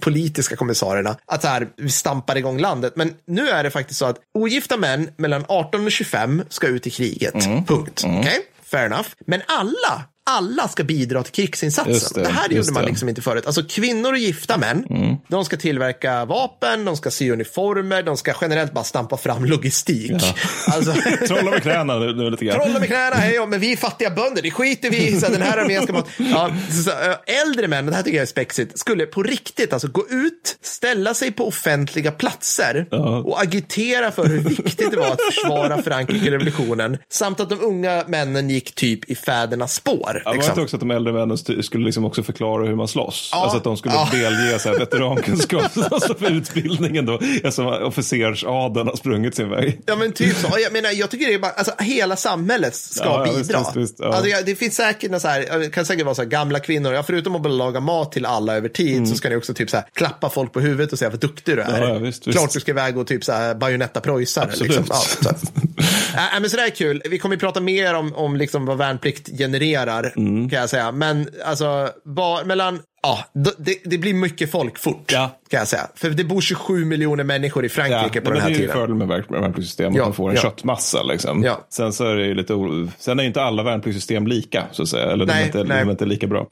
[0.00, 2.92] politiska kommissarierna, att så här, vi stampar igång landet.
[2.96, 6.86] Men nu är det faktiskt så att ogifta män mellan 18 och 25 ska ut
[6.86, 7.46] i kriget.
[7.46, 7.64] Mm.
[7.64, 8.04] Punkt.
[8.06, 8.38] Okej?
[8.70, 9.14] Fair enough.
[9.26, 12.22] Men alla, alla ska bidra till krigsinsatsen.
[12.22, 12.88] Det, det, här gjorde man det.
[12.88, 13.46] liksom inte förut.
[13.46, 14.84] Alltså kvinnor och gifta män,
[15.28, 20.12] de ska tillverka vapen, de ska sy uniformer, de ska generellt bara stampa fram logistik.
[20.66, 20.92] Alltså,
[21.26, 22.60] Trolla med knäna nu, nu lite grann.
[22.60, 25.20] Trolla med knäna, hej, men vi är fattiga bönder, det skiter vi i.
[25.20, 26.02] Så den här armén ska man...
[26.16, 26.50] Ja,
[26.84, 26.90] så,
[27.26, 31.14] äldre män, det här tycker jag är spexigt, skulle på riktigt alltså gå ut, ställa
[31.14, 32.86] sig på offentliga platser
[33.24, 38.50] och agitera för hur viktigt det var att försvara Frankrike-revolutionen samt att de unga männen
[38.50, 40.17] gick typ i fädernas spår.
[40.24, 40.62] Ja, var det liksom.
[40.62, 43.28] också att de äldre männen skulle liksom också förklara hur man slåss?
[43.32, 43.42] Ja.
[43.42, 44.08] Alltså att de skulle Ja.
[44.12, 49.80] delge så här veterankunskap alltså för utbildningen då, eftersom officersadeln har sprungit sin väg.
[49.86, 50.48] Ja men typ så.
[50.64, 53.38] Jag menar, jag tycker det är bara, alltså hela samhället ska Ja, bidra.
[53.38, 54.00] visst, visst, visst.
[54.00, 57.02] Alltså, det finns säkert så här, det kan säkert vara så här gamla kvinnor, ja,
[57.02, 59.76] förutom att bara laga mat till alla över tid så ska ni också typ så
[59.76, 61.90] här klappa folk på huvudet och säga vad duktig du är.
[61.96, 62.12] Mm.
[62.12, 64.44] Klart du ska iväg och typ så här bajonetta preussare.
[64.44, 64.76] Absolut.
[64.76, 65.34] Liksom.
[66.18, 66.36] Ja.
[66.36, 67.02] Äh, men så det är kul.
[67.10, 70.50] Vi kommer ju prata mer om, om liksom vad värnplikt genererar, Mm.
[70.50, 70.92] kan jag säga.
[70.92, 73.24] Men alltså, bara mellan Ja,
[73.58, 75.38] det, det blir mycket folk fort, Ja.
[75.50, 75.82] kan jag säga.
[75.94, 78.60] För det bor 27 miljoner människor i Frankrike på men den här det är ju
[78.60, 78.76] tiden.
[78.76, 80.42] fördelen med värn- med värnpliktssystem, Ja, att man får en ja.
[80.42, 81.02] köttmassa.
[81.02, 81.42] Liksom.
[81.42, 81.66] Ja.
[81.70, 82.54] Sen så är det ju lite
[82.98, 85.04] Sen är inte alla värnpliktssystem lika, så att säga.
[85.12, 85.78] Eller de, Nej, är inte, nej.
[85.80, 86.46] de är inte lika bra.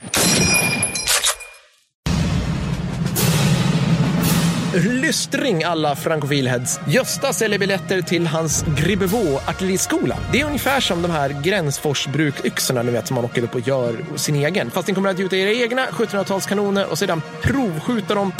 [4.84, 6.80] Lystring alla frankofilheads.
[6.88, 10.18] Gösta säljer biljetter till hans Gribevo artilleriskola.
[10.32, 13.96] Det är ungefär som de här Gränsforsbruk-yxorna ni vet som man åker upp och gör
[14.16, 14.70] sin egen.
[14.70, 18.32] Fast ni kommer att gjuta era egna 1700-talskanoner och sedan provskjuta dem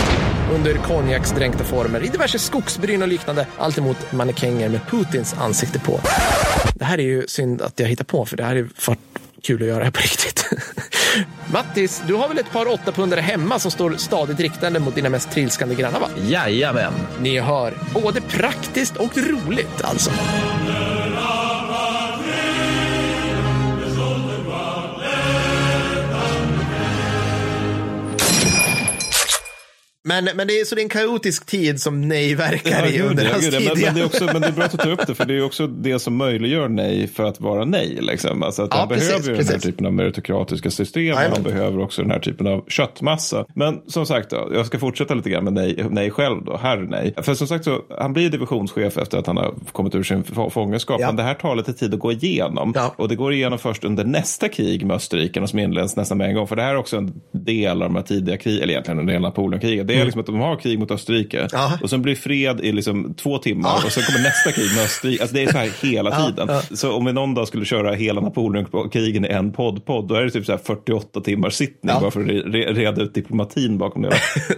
[0.54, 3.46] under konjaksdränkta former i diverse skogsbryn och liknande.
[3.58, 6.00] Allt emot mannekänger med Putins ansikte på.
[6.74, 8.98] Det här är ju synd att jag hittar på för det här är varit
[9.46, 10.48] kul att göra här på riktigt.
[11.52, 15.30] Mattis, du har väl ett par åttapundare hemma som står stadigt riktande mot dina mest
[15.30, 16.08] trilskande grannar va?
[16.28, 16.92] Jajamän.
[17.20, 20.10] Ni hör, både praktiskt och roligt alltså.
[30.06, 33.06] Men, men det är så det är en kaotisk tid som nej verkar i gud,
[33.06, 33.58] under ja, hans gud, ja.
[33.58, 33.68] tid.
[33.68, 34.06] men, men, det är ja.
[34.06, 35.98] också, men det är bra att du tar upp det, för det är också det
[35.98, 37.98] som möjliggör nej för att vara nej.
[38.00, 38.42] Liksom.
[38.42, 39.62] Alltså att Ja, han precis, behöver ju den här precis.
[39.62, 43.44] typen av meritokratiska system, och han behöver också den här typen av köttmassa.
[43.54, 46.78] Men som sagt, då, jag ska fortsätta lite grann med nej, nej själv då, herr
[46.78, 47.14] nej.
[47.22, 50.50] För som sagt, så, han blir divisionschef efter att han har kommit ur sin få-
[50.50, 51.06] fångenskap, Ja.
[51.06, 52.72] men det här tar lite tid att gå igenom.
[52.74, 52.94] Ja.
[52.98, 56.34] Och det går igenom först under nästa krig med Österrike, som inleds nästan med en
[56.34, 56.46] gång.
[56.46, 59.06] För det här är också en del av de här tidiga krigen, eller egentligen en
[59.06, 59.86] del av Napoleonkriget.
[60.00, 61.48] Är liksom att de har krig mot Österrike Mm.
[61.52, 61.78] Ja.
[61.82, 63.82] och sen blir fred i liksom två timmar Ja.
[63.86, 65.22] och sen kommer nästa krig med Österrike.
[65.22, 66.48] Alltså det är så här hela tiden.
[66.76, 70.30] Så om vi någon dag skulle köra hela Napoleonkrigen i en podd-podd, då är det
[70.30, 74.02] typ så här 48 timmars sittning bara för att re- re- reda ut diplomatin bakom
[74.02, 74.12] det.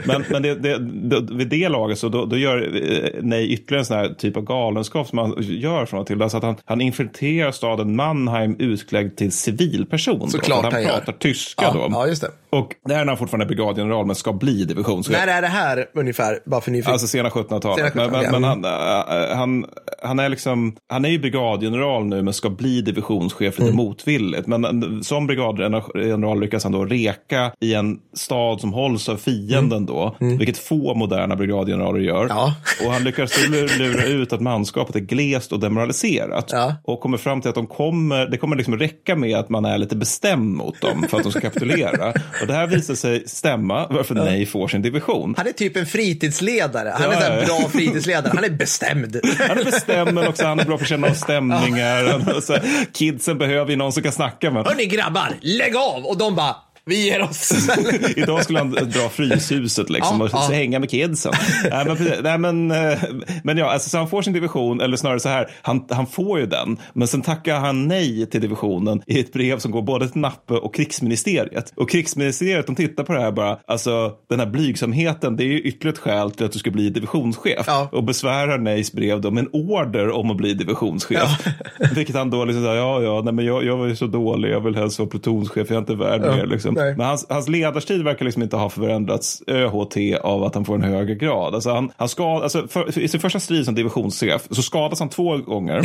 [0.04, 2.58] Men, men det, det, det, vid det laget så då, då gör
[2.92, 6.22] eh, Nej ytterligare en sån här typ av galenskap som han gör från och till.
[6.22, 10.30] Alltså att han, han infiltrerar staden Mannheim utklädd till civilperson.
[10.30, 10.88] Såklart han han gör.
[10.90, 11.88] pratar tyska Ja, då.
[11.90, 12.28] ja, just det.
[12.58, 15.12] Och det här är när han fortfarande är brigadgeneral men ska bli divisionschef.
[15.12, 16.38] När är det här ungefär?
[16.46, 16.92] Bara för nyfiken.
[16.92, 17.92] Alltså sena 1700-talet.
[17.92, 19.66] Sena Men, 1700-talet, men, men han, äh, han,
[20.02, 23.66] han är liksom, han är ju brigadgeneral nu men ska bli divisionschef Mm.
[23.66, 24.46] lite motvilligt.
[24.46, 29.86] Men äh, som brigadgeneral lyckas han då reka i en stad som hålls av fienden
[29.86, 32.24] då, vilket få moderna brigadgeneraler gör.
[32.24, 32.36] Mm.
[32.36, 32.54] Ja.
[32.86, 33.48] Och han lyckas
[33.78, 36.48] lura ut att manskapet är glest och demoraliserat.
[36.52, 36.74] Ja.
[36.84, 39.78] Och kommer fram till att de kommer, det kommer liksom räcka med att man är
[39.78, 42.12] lite bestämd mot dem för att de ska kapitulera.
[42.48, 45.34] det här visar sig stämma, varför nej får sin division.
[45.36, 46.92] Han är typ en fritidsledare.
[46.94, 47.44] Han är Ja, en ja.
[47.46, 48.32] bra fritidsledare.
[48.34, 49.20] Han är bestämd.
[49.48, 52.04] Han är bestämd men också han är bra på att känna av stämningar.
[52.04, 54.66] Är Kidsen behöver ju någon som kan snacka med.
[54.66, 56.04] Hörni grabbar, lägg av!
[56.06, 56.56] Och de bara,
[56.88, 57.68] vi ger oss.
[58.16, 60.54] Idag skulle han dra Fryshuset liksom Ja, och ja.
[60.54, 61.32] hänga med kidsen.
[61.70, 62.98] nej, men, nej, men, eh,
[63.44, 66.40] men ja, alltså, så han får sin division, eller snarare så här, han, han får
[66.40, 70.08] ju den, men sen tackar han nej till divisionen i ett brev som går både
[70.08, 71.72] till Nappe och krigsministeriet.
[71.76, 75.60] Och krigsministeriet, de tittar på det här bara, alltså den här blygsamheten, det är ju
[75.60, 77.64] ytterligare ett skäl till att du ska bli divisionschef.
[77.66, 77.88] Ja.
[77.92, 81.46] Och besvärar nejs brev då med en order om att bli divisionschef.
[81.94, 84.60] Vilket han då liksom ja, ja, nej, men jag, jag var ju så dålig, jag
[84.60, 86.46] vill helst vara plutonschef, jag är inte värd mer.
[86.46, 86.74] Liksom.
[86.78, 86.94] Nej.
[86.96, 90.82] Men hans, hans ledarstil verkar liksom inte ha förändrats ÖHT av att han får en
[90.82, 91.54] högre grad.
[91.54, 95.08] Alltså han, han ska, alltså för, I sin första strid som divisionschef så skadas han
[95.08, 95.78] två gånger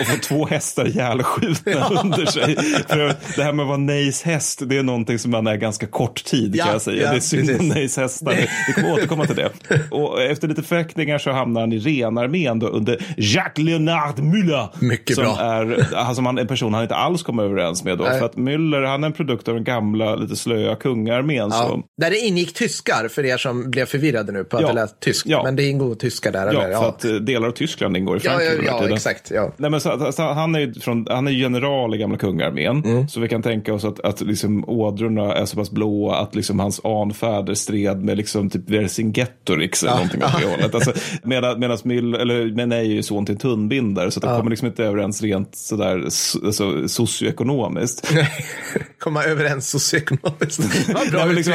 [0.00, 2.56] och får två hästar ihjälskjutna under sig.
[2.88, 5.86] För det här med att vara Nejs häst, det är någonting som man är ganska
[5.86, 7.02] kort tid Ja, kan jag säga.
[7.02, 7.68] ja, det är synd om.
[7.68, 8.34] Nejs hästar.
[8.66, 9.50] Vi kommer återkomma till det.
[9.90, 14.68] Och efter lite fäktningar så hamnar han i renarmén då under Jacques Leonard Müller.
[14.78, 15.40] Mycket som bra.
[15.40, 18.04] Är, alltså man, en person han inte alls kommer överens med då.
[18.04, 18.18] Nej.
[18.18, 21.36] För att Müller, han är en produkt av den gamla, lite slöa kungararmén.
[21.36, 21.50] Ja.
[21.50, 21.82] Så.
[22.00, 24.68] Där det ingick tyskar, för er som blev förvirrade nu på att Ja.
[24.68, 25.26] det lät tyskt.
[25.28, 25.42] Ja.
[25.44, 26.74] Men det ingår tyskar där, Ja, eller?
[26.76, 28.62] för att eh, delar av Tyskland ingår i ja, Frankrike.
[28.66, 28.94] ja, ja tiden.
[28.94, 29.30] exakt.
[29.30, 29.52] Ja.
[29.56, 32.84] Nej, men så, så, han är från, han är general i gamla kungararmén.
[32.84, 33.08] Mm.
[33.08, 36.60] Så vi kan tänka oss att, att liksom ådrorna är så pass blåa att liksom
[36.60, 40.74] hans anfäder stred med liksom typ Vercingetorix eller någonting åt det hållet.
[40.74, 44.50] Alltså, medan, medan Mill, eller men är ju son till en tunnbindare så de kommer
[44.50, 48.12] liksom inte överens rent sådär so, alltså, socioekonomiskt.
[48.98, 50.11] Komma överens socioekonomiskt.
[50.22, 50.32] Vad
[51.10, 51.52] bra Nej, liksom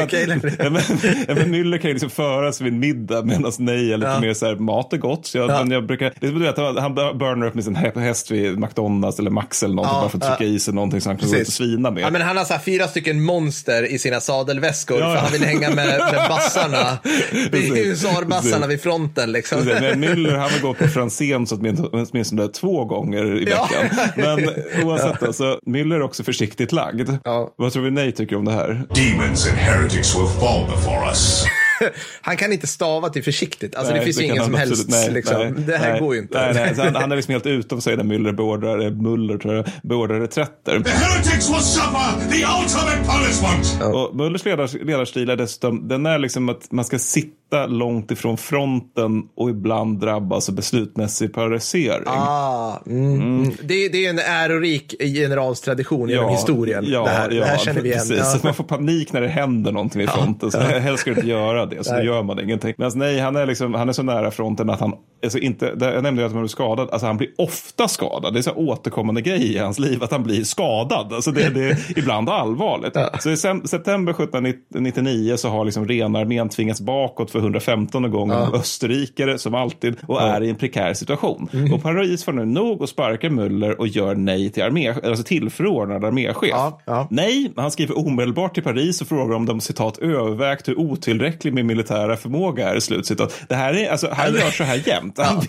[0.59, 0.81] ja, men,
[1.27, 4.19] ja, men Müller kan ju liksom föras vid en middag medan nej är lite Ja.
[4.19, 5.25] mer så här, mat är gott.
[5.25, 5.59] Så jag, Ja.
[5.63, 8.31] men jag brukar, det är som du vet, han burnar upp med sin hä- häst
[8.31, 11.09] vid McDonalds eller Max eller någonting Ja, bara för att trycka i sig någonting som
[11.09, 11.55] han kan gå ut och Precis.
[11.55, 12.03] svina med.
[12.03, 15.19] Ja, men han har så här fyra stycken monster i sina sadelväskor Ja, för ja.
[15.21, 16.97] han vill hänga med, med bassarna.
[17.75, 19.57] Husarbassarna vid fronten liksom.
[19.63, 23.69] Precis, Men Müller han har gått på Franzén så åtminstone åtminstone två gånger i Ja.
[23.71, 24.07] veckan.
[24.15, 24.49] Men
[24.87, 27.09] oavsett, alltså, Müller är också försiktigt lagd.
[27.23, 27.53] Ja.
[27.57, 28.67] Vad tror vi nej tycker om det här?
[28.95, 31.45] Demons and heretics will fall before us.
[32.21, 33.75] Han kan inte stava till försiktigt.
[33.75, 34.71] Alltså Nej, det finns ju ingen som helst.
[34.71, 35.41] absolut- nej, liksom.
[35.41, 36.39] nej, det här nej, går ju inte.
[36.39, 39.55] Nej, nej, så han, han är liksom helt utom sig när Müller beordrar, Muller tror
[39.55, 40.79] jag, beordrar reträtter.
[40.79, 43.95] The heretics will suffer the ultimate punishment.
[43.95, 48.37] Och Mullers ledars, ledarstil är dessutom, den är liksom att man ska sitta långt ifrån
[48.37, 52.03] fronten och ibland drabbas av beslutsmässig paralysering.
[52.05, 53.51] Ah, mm, mm.
[53.63, 56.85] Det, det är en ärorik generalstradition genom historien.
[56.87, 57.99] Ja, det, här, ja, det här känner vi igen.
[57.99, 58.33] Precis.
[58.33, 58.39] Ja.
[58.43, 60.51] Man får panik när det händer någonting vid fronten.
[60.51, 62.05] Så helst ska du inte göra det, så Nej.
[62.05, 62.73] gör man ingenting.
[62.77, 64.93] Men nej, han är, liksom, han är så nära fronten att han,
[65.23, 68.33] alltså inte, jag nämnde ju att han blev skadad, alltså han blir ofta skadad.
[68.33, 71.13] Det är så återkommande grej i hans liv att han blir skadad.
[71.13, 72.97] Alltså det, det är ibland allvarligt.
[73.19, 73.37] Så i
[73.67, 79.95] september 1799 så har liksom renarmén tvingats bakåt för 115 gånger av österrikare som alltid
[80.07, 81.49] och är i en prekär situation.
[81.53, 81.73] Mm.
[81.73, 86.05] Och Paris får nu nog och sparkar Müller och gör nej till armé, alltså tillförordnad
[86.05, 86.49] arméchef.
[86.49, 87.07] Ja, ja.
[87.11, 91.67] Nej, han skriver omedelbart till Paris och frågar om de citat övervägt hur otillräcklig min
[91.67, 92.79] militära förmåga är.
[92.79, 93.33] Slutcitat.
[93.49, 95.17] Det här är, alltså, han gör så här jämt.
[95.17, 95.41] Han,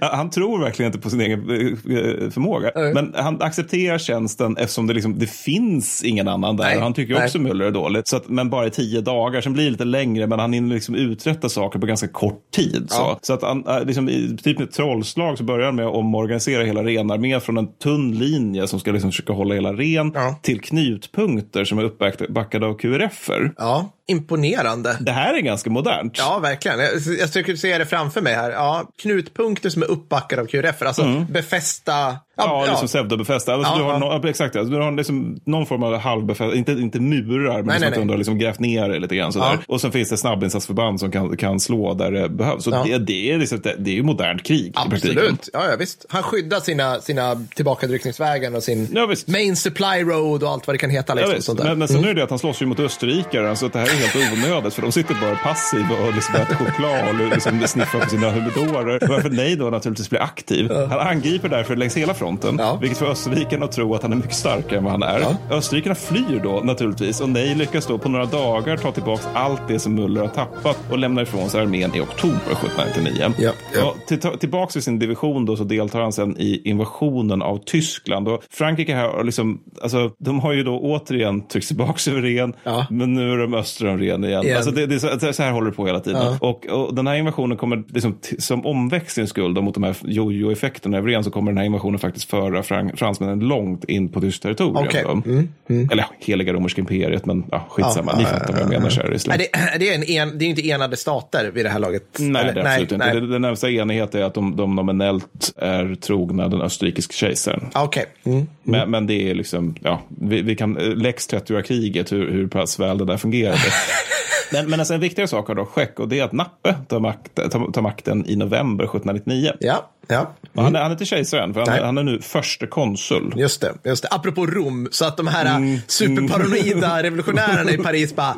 [0.00, 2.70] han tror verkligen inte på sin egen eh, förmåga.
[2.74, 6.64] Men han accepterar tjänsten eftersom det, liksom, det finns ingen annan där.
[6.64, 8.02] Nej, Han tycker också Müller är.
[8.04, 10.74] Så att, men bara i tio dagar, sen blir det lite längre, men han hinner
[10.74, 12.86] liksom uträtta uträtta saker på ganska kort tid.
[12.90, 13.18] Så, Ja.
[13.22, 15.94] så att han, äh, liksom, i typ med ett trollslag så börjar han med att
[15.94, 20.38] omorganisera hela renarmén från en tunn linje som ska liksom försöka hålla hela ren Ja.
[20.42, 23.52] till knutpunkter som är uppbackade av QRF-er.
[23.56, 24.96] Ja, imponerande.
[25.00, 26.14] Det här är ganska modernt.
[26.18, 26.78] Ja, verkligen.
[26.78, 28.50] Jag, jag försöker se det framför mig här.
[28.50, 32.16] Ja, knutpunkter som är uppbackade av QRF, alltså befästa.
[32.46, 33.54] Ja, liksom pseudobefästa.
[33.54, 34.18] Alltså, Ja, du har, ja.
[34.18, 37.74] no, exakt, alltså, du har liksom någon form av halvbefästa, inte, inte murar, men Nej,
[37.74, 38.06] liksom nej, att nej.
[38.06, 39.32] du har liksom grävt ner det lite grann.
[39.32, 39.46] Sådär.
[39.52, 39.58] Ja.
[39.74, 42.64] Och sen finns det snabbinsatsförband som kan, kan slå där det behövs.
[42.64, 42.82] Så Ja.
[42.86, 44.72] det, det, är liksom, det, det är ju modernt krig.
[44.74, 45.48] Absolut.
[45.52, 46.06] Ja, ja, visst.
[46.08, 50.78] Han skyddar sina, sina tillbakadryckningsvägar och sin Ja, main supply road och allt vad det
[50.78, 51.20] kan heta.
[51.20, 51.68] Ja, Liksom, sånt där.
[51.68, 53.86] men, men sen är det att han slåss ju mot österrikare, så att det här
[53.86, 58.00] är helt onödigt för de sitter bara passiva och liksom äter choklad och liksom sniffar
[58.00, 58.98] på sina humidorer.
[59.08, 60.70] Varför nej då naturligtvis blir aktiv.
[60.72, 62.78] Han angriper därför längs hela fronten, Ja.
[62.80, 65.20] vilket får österrikarna att tro att han är mycket starkare än vad han är.
[65.20, 65.56] Ja.
[65.56, 69.78] Österrikarna flyr då naturligtvis och nej lyckas då på några dagar ta tillbaka allt det
[69.78, 73.32] som Muller har tappat och lämnar ifrån sig armén i oktober 1799.
[73.38, 73.94] Ja, ja.
[74.06, 78.28] Till, tillbaka i sin division då så deltar han sen i invasionen av Tyskland.
[78.28, 82.54] Och Frankrike här, har liksom, alltså, de har ju då återigen tryckt tillbaka över Ren,
[82.90, 84.44] men nu är de öster om Ren igen.
[84.44, 84.56] Igen.
[84.56, 86.36] Alltså, det, det, är så, så här håller det på hela tiden.
[86.40, 90.98] Och, och den här invasionen kommer liksom, som omväxlings skull då, mot de här jojo-effekterna
[90.98, 94.42] över Ren så kommer den här invasionen faktiskt föra fran, fransmännen långt in på tyskt
[94.42, 94.76] territorium.
[94.76, 95.02] Okej.
[95.06, 95.10] då.
[95.10, 98.12] Mm, Eller heliga romerska imperiet, men ja, skitsamma.
[98.12, 100.44] Ja, Ni fattar vad jag ja, menar, kära Nej, det, det, är en en, det
[100.44, 102.02] är inte enade stater vid det här laget.
[102.18, 103.04] Nej, Eller- det är absolut inte.
[103.06, 103.20] nej.
[103.20, 107.66] Det, det närmsta enighet är att de, de nominellt är trogna den österrikiske kejsaren.
[107.72, 108.06] Ah, Okej.
[108.24, 108.46] Mm.
[108.62, 112.46] Men, men det är liksom, ja, vi, vi kan, eh, Lex 30 kriget hur, hur
[112.46, 113.58] pass väl det där fungerade.
[114.52, 117.00] men, men alltså en viktigare sak har då skett och det är att Nappe tar,
[117.00, 119.52] makt, tar, tar makten i november 1799.
[119.60, 120.32] Ja, ja.
[120.54, 121.78] Och Han, är, han är inte kejsare än, för han, Nej.
[121.80, 123.34] är- han är nu förste konsul.
[123.36, 124.08] Just det, just det.
[124.10, 128.36] Apropå Rom, så att de här Mm, superparanoida revolutionärerna i Paris bara,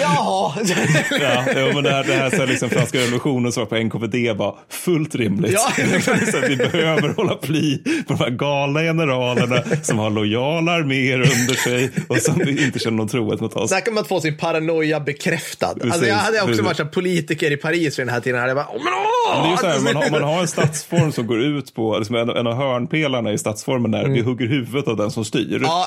[0.00, 0.52] jaha.
[1.20, 3.76] Ja, jo, men det här, det här så här liksom franska revolutionen som var på
[3.76, 5.52] NKVD var fullt rimligt.
[5.52, 5.72] Ja.
[6.32, 11.18] så att vi behöver hålla pli på de här galna generalerna som har lojala arméer
[11.18, 13.70] under sig och som inte känner någon trohet mot oss.
[13.70, 15.66] Där kan man få sin paranoia bekräftad.
[15.66, 16.64] alltså, Precis, jag hade också precis.
[16.64, 18.46] varit så politiker i Paris vid den här tiden.
[18.46, 19.94] Jag bara, åh, men åh!
[19.94, 22.54] Man, man har en statsform som går ut på, liksom en, en av
[22.86, 25.56] hörnpelarna i statsformen är vi hugger huvudet av den som styr.
[25.56, 25.62] Mm.
[25.62, 25.86] Ja.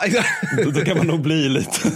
[0.63, 1.69] Då, då kan man nog bli lite...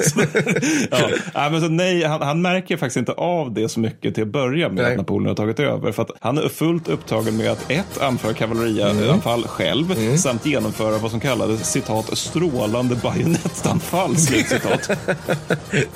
[0.91, 1.09] Ja.
[1.35, 4.29] nej, men så, nej, han, han märker faktiskt inte av det så mycket till att
[4.29, 4.91] börja med Nej.
[4.91, 5.91] att Napoleon har tagit över.
[5.91, 11.11] För att han är fullt upptagen med att ett, anföra kavallerianfall själv samt genomföra vad
[11.11, 14.17] som kallades citat strålande bajonettanfall.
[14.17, 14.89] Slutcitat.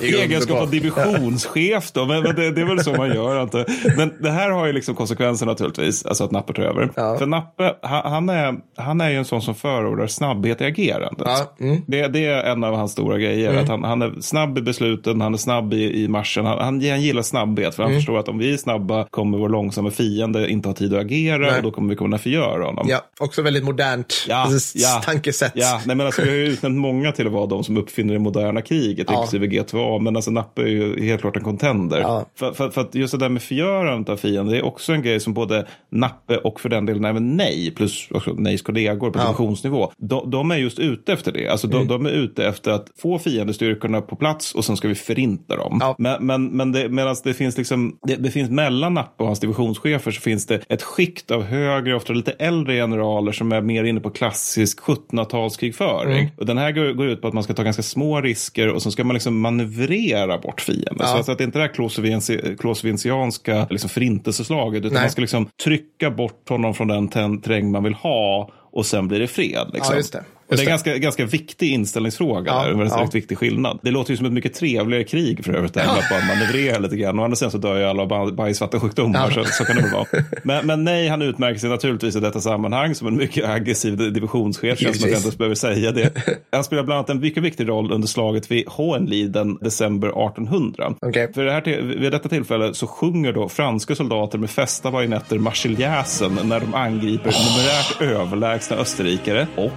[0.00, 3.42] Egenskap av divisionschef då, men, men det, det är väl så man gör.
[3.42, 3.64] Inte?
[3.96, 6.90] Men det här har ju liksom konsekvenser naturligtvis, alltså att Nappe tar över.
[6.96, 7.18] Ja.
[7.18, 11.22] För Nappe, han, han, är, han är ju en sån som förordar snabbhet i agerandet.
[11.26, 11.82] Ja, mm.
[11.86, 15.20] Det, det är en av hans stora grejer, att han, han är snabb i besluten,
[15.20, 17.98] han är snabb i, i marschen, han, han, han gillar snabbhet, för han Mm.
[18.00, 21.38] förstår att om vi är snabba kommer vår långsamma fiende inte ha tid att agera
[21.38, 21.56] Nej.
[21.56, 22.86] och då kommer vi kunna förgöra honom.
[22.90, 25.52] Ja, också väldigt modernt Ja, alltså, ja, tankesätt.
[25.54, 28.12] Ja, nej, men alltså, vi har ju utnämnt många till att vara de som uppfinner
[28.12, 29.14] det moderna kriget, Ja.
[29.14, 30.00] inklusive G2A.
[30.00, 32.00] Men alltså, Nappe är ju helt klart en contender.
[32.00, 32.26] Ja.
[32.38, 35.02] För, för, för att just det där med förgörandet av fienden, det är också en
[35.02, 39.18] grej som både Nappe och för den delen även Nej, plus också Nejs kollegor på
[39.18, 39.24] Ja.
[39.24, 41.48] divisionsnivå, de, de är just ute efter det.
[41.48, 41.78] Alltså, Mm.
[41.78, 45.56] de, de är ute efter att få fiendestyrkorna på plats och sen ska vi förinta
[45.56, 45.78] dem.
[45.80, 45.94] Ja.
[45.98, 49.40] Men, men, men det, medan det finns liksom, det, det finns mellan Nappe och hans
[49.40, 53.84] divisionschefer så finns det ett skikt av högre, ofta lite äldre generaler som är mer
[53.84, 56.18] inne på klassisk 1700-talskrigföring.
[56.18, 56.30] Mm.
[56.36, 58.82] Och den här går, går ut på att man ska ta ganska små risker och
[58.82, 60.96] så ska man liksom manövrera bort fienden.
[60.98, 61.06] Ja.
[61.06, 65.02] Så alltså att det inte är det här clausewiensianska liksom förintelseslaget utan Nej.
[65.02, 69.20] man ska liksom trycka bort honom från den terräng man vill ha och sen blir
[69.20, 69.70] det fred.
[69.72, 69.92] Liksom.
[69.92, 70.24] Ja, just det.
[70.48, 70.70] Det är en det.
[70.70, 73.08] ganska, ganska viktig inställningsfråga, Ja, där, en ja.
[73.12, 73.78] viktig skillnad.
[73.82, 76.96] Det låter ju som ett mycket trevligare krig för övrigt, än att bara manövrera lite
[76.96, 77.18] grann.
[77.18, 79.44] Å andra sidan så dör ju alla av baj- bajsvattensjukdomar, Ja.
[79.44, 80.04] så, så kan det väl vara.
[80.42, 84.78] Men, men nej, han utmärker sig naturligtvis i detta sammanhang som en mycket aggressiv divisionschef,
[84.78, 86.12] känns som att jag inte ens behöver säga det.
[86.52, 90.94] Han spelar bland annat en mycket viktig roll under slaget vid Hohenlieden december 1800.
[91.00, 91.32] Okej.
[91.34, 95.38] För det här, till- vid detta tillfälle så sjunger då franska soldater med fästa bajonetter
[95.38, 99.70] marseljäsen när de angriper numerärt överlägsna österrikare och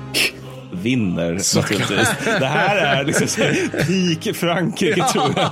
[0.71, 2.09] vinner naturligtvis.
[2.39, 3.27] Det här är liksom
[3.71, 5.49] peak Frankrike tror jag.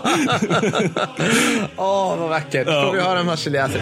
[1.77, 2.67] Åh, vad vackert.
[2.67, 2.85] Ja.
[2.85, 3.81] Får vi höra en marseljäser?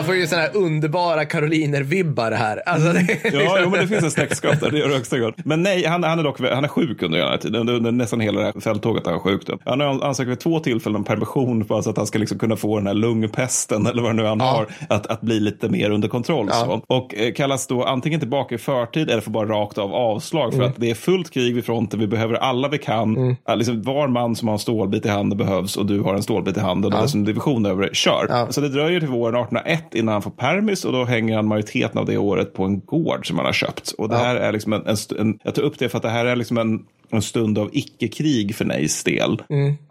[0.00, 2.62] Ja, jag får ju sådana här underbara Karoliner-vibbar här.
[2.66, 5.34] Alltså, det, Ja, jo, men det finns en släktskap där, det gör det högsta grad.
[5.44, 7.60] Men nej, han, han är dock han är sjuk under här tiden.
[7.60, 9.46] Under, under nästan hela det här fälttåget är han sjuk.
[9.46, 9.58] Då.
[9.64, 12.78] Han har ansökt vid två tillfällen om permission för att han ska liksom kunna få
[12.78, 16.08] den här lungpesten eller vad det nu han har, att, att bli lite mer under
[16.08, 16.50] kontroll.
[16.52, 16.82] Så.
[16.86, 20.62] Och eh, kallas då antingen tillbaka i förtid eller får bara rakt av avslag för
[20.62, 23.36] att det är fullt krig vid fronten, vi behöver alla vi kan.
[23.46, 26.22] Ja, Liksom, var man som har en stålbit i handen behövs och du har en
[26.22, 28.26] stålbit i handen och det är som division över det, kör.
[28.28, 28.46] Ja.
[28.50, 31.98] Så det dröjer till våren 1801 innan han får permis och då hänger han majoriteten
[31.98, 33.90] av det året på en gård som han har köpt.
[33.98, 36.10] Och det här är liksom en, en, en, jag tar upp det för att det
[36.10, 36.80] här är liksom en,
[37.10, 39.42] en stund av icke-krig för Neys del.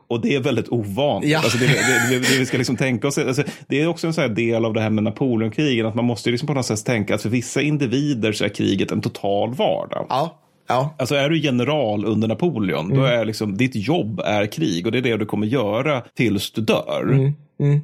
[0.08, 1.32] Och det är väldigt ovanligt.
[1.32, 1.40] Ja.
[1.40, 4.14] Alltså det, det, det, det vi ska liksom tänka oss, alltså det är också en
[4.14, 7.16] sån del av det här med Napoleonkrigen, att man måste liksom på något sätt tänka
[7.16, 10.06] att för vissa individer så är kriget en total vardag.
[10.10, 10.40] ja,
[10.70, 10.96] ja.
[11.00, 14.98] Alltså är du general under Napoleon, då är liksom ditt jobb är krig och det
[14.98, 17.34] är det du kommer göra tills du dör.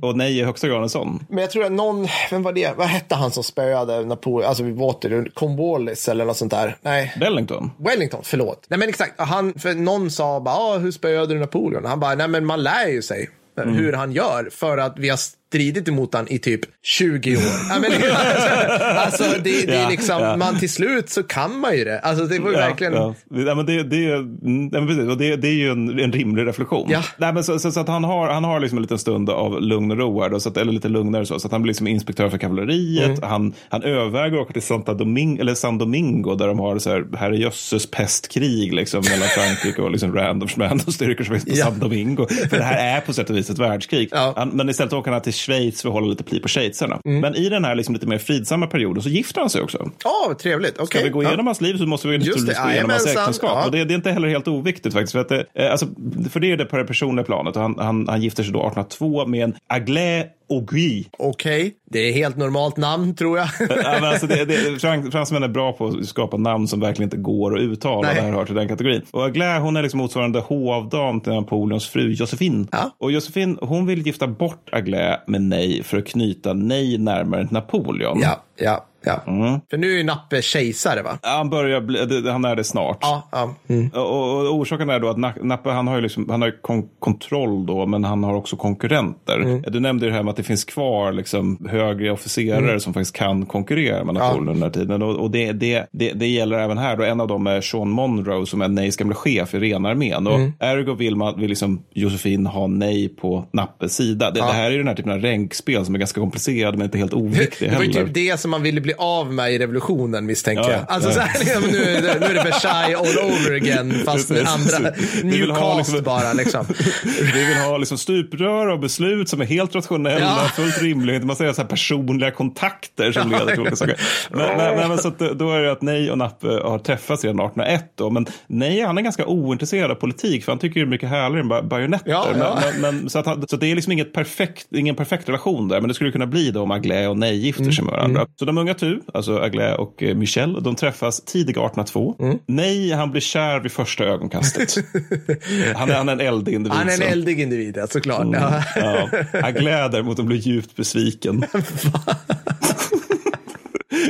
[0.02, 1.26] Och nej, i högsta grad en sån.
[1.30, 2.78] Men jag tror att någon, vem var det?
[2.78, 5.26] Vad hette han som spöade Napoleon, alltså vid Waterloo?
[5.34, 6.78] Cornwallis eller något sånt där?
[6.82, 7.14] Nej.
[7.20, 7.72] Wellington.
[7.78, 8.66] Wellington, förlåt.
[8.68, 11.86] Nej men exakt, han, för någon sa bara, ah, hur spöade du Napoleon?
[11.86, 13.30] Han bara, nej men man lär ju sig
[13.64, 15.18] hur han gör för att vi har
[15.50, 17.42] stridit emot han i typ 20 år.
[17.70, 17.92] ja, men,
[18.98, 20.38] alltså, det, det är Ja, liksom, ja.
[20.38, 22.00] man till slut så kan man ju det.
[22.00, 23.56] Alltså det var ju verkligen, Ja, ja.
[23.56, 26.88] men det, det, är- ja, det, det är ju en, en rimlig reflektion.
[26.90, 27.04] Ja.
[27.18, 29.62] Nej, men så, så, så att han har, han har liksom en liten stund av
[29.62, 31.70] lugn och ro här, då, så att, eller lite lugnare så, så att han blir
[31.70, 33.06] liksom inspektör för kavalleriet.
[33.18, 33.30] Mm.
[33.30, 36.90] Han, han överväger att åka till Santa Domingo, eller San Domingo där de har så
[36.90, 41.66] här, herrejösses pestkrig liksom, mellan Frankrike och liksom random, random styrkor som finns på Ja.
[41.66, 42.28] San Domingo.
[42.50, 44.10] För det här är på sätt och vis ett världskrig.
[44.12, 44.34] Ja.
[44.38, 47.00] Han, men istället åker han till Schweiz för att hålla lite pli på schweizarna.
[47.06, 47.20] Mm.
[47.22, 49.90] Men i den här liksom lite mer fridsamma perioden så gifter han sig också.
[50.04, 50.74] ja vad trevligt.
[50.74, 50.88] Okej.
[50.88, 51.28] Ska vi gå Ja.
[51.28, 53.50] igenom hans liv så måste vi naturligtvis gå igenom hans äktenskap.
[53.54, 53.66] ja.
[53.66, 55.12] Och det, det är inte heller helt oviktigt faktiskt.
[55.12, 55.88] För, att det, eh, alltså,
[56.32, 57.56] för det är det på det personliga planet.
[57.56, 61.06] Och Han, han, han gifter sig då 1802 med en Aglais Auguy.
[61.18, 63.48] Okej, det är helt normalt namn tror jag.
[63.70, 67.08] Ja, men alltså det, det, frans, fransmän är bra på att skapa namn som verkligen
[67.08, 68.08] inte går att uttala.
[68.08, 68.16] Nej.
[68.16, 69.02] Det här hör till den kategorin.
[69.12, 72.68] Och Aglais hon är liksom motsvarande hovdam till Napoleons fru Josephine.
[72.72, 72.96] Ja.
[72.98, 78.20] Och Josephine hon vill gifta bort Aglais med Nej för att knyta Nej närmare Napoleon.
[78.22, 79.22] ja, ja, ja.
[79.28, 79.60] Mm.
[79.70, 81.18] För nu är ju Nappe kejsare va?
[81.22, 82.98] Han, börjar bli, han är det snart.
[83.02, 83.56] Ja, ja.
[83.68, 83.90] Mm.
[83.90, 86.90] Och, och orsaken är då att Na- Nappe han har ju liksom, han har kon-
[87.00, 89.40] kontroll då, men han har också konkurrenter.
[89.40, 89.62] Mm.
[89.68, 92.80] Du nämnde ju det här med att det finns kvar liksom högre officerare Mm.
[92.80, 95.02] som faktiskt kan konkurrera med Napoleon under den här tiden.
[95.02, 96.98] Och, och det, det, det, det gäller även här.
[96.98, 97.04] Då.
[97.04, 100.28] En av dem är Sean Monroe som är Neys gamla chef i renarmén.
[100.28, 100.54] Och Mm.
[100.60, 104.32] ergo vill, man, vill liksom Josefin ha Nej på Nappes sida.
[104.32, 106.86] Det, det här är ju den här typen av ränkspel som är ganska komplicerade men
[106.86, 108.06] inte helt oviktiga Det var ju heller.
[108.06, 110.86] typ det som man ville bli av i revolutionen misstänker Ja, jag.
[110.88, 111.14] Alltså, ja.
[111.16, 111.78] så här, liksom, nu,
[112.20, 114.92] nu är det Versailles all over again, fast med andra
[115.24, 116.66] Newcast liksom- bara liksom.
[117.34, 120.50] Vi vill ha liksom stuprör och beslut som är helt rationella, Ja.
[120.56, 121.20] fullt rimliga.
[121.20, 124.00] Man säger så här personliga kontakter som leder till olika saker.
[124.32, 127.24] Men, men, men, men så att, då är det att Nej och Nappe har träffats
[127.24, 127.92] redan 1801.
[127.96, 128.10] Då.
[128.10, 131.40] Men Nej han är ganska ointresserad av politik för han tycker det är mycket härligare
[131.40, 132.10] än ba- bajonetter.
[132.12, 132.60] Ja, ja.
[132.80, 135.82] Men, men, så, att han, så det är liksom inget perfekt, ingen perfekt relation där.
[135.82, 138.26] Men det skulle kunna bli då om Aglais och Nej gifter sig med varandra.
[138.40, 142.16] Så de unga tu, alltså Aglais och eh, Michel, de träffas tidiga 1802.
[142.46, 144.76] Nej, han blir kär vid första ögonkastet.
[145.76, 146.78] han, är, han är en eldig individ.
[146.78, 148.24] Han är en eldig individ, ja, såklart.
[148.24, 148.42] Mm.
[148.42, 148.64] Ja.
[148.76, 149.10] Ja,
[149.42, 151.46] han gläder mot att bli djupt besviken.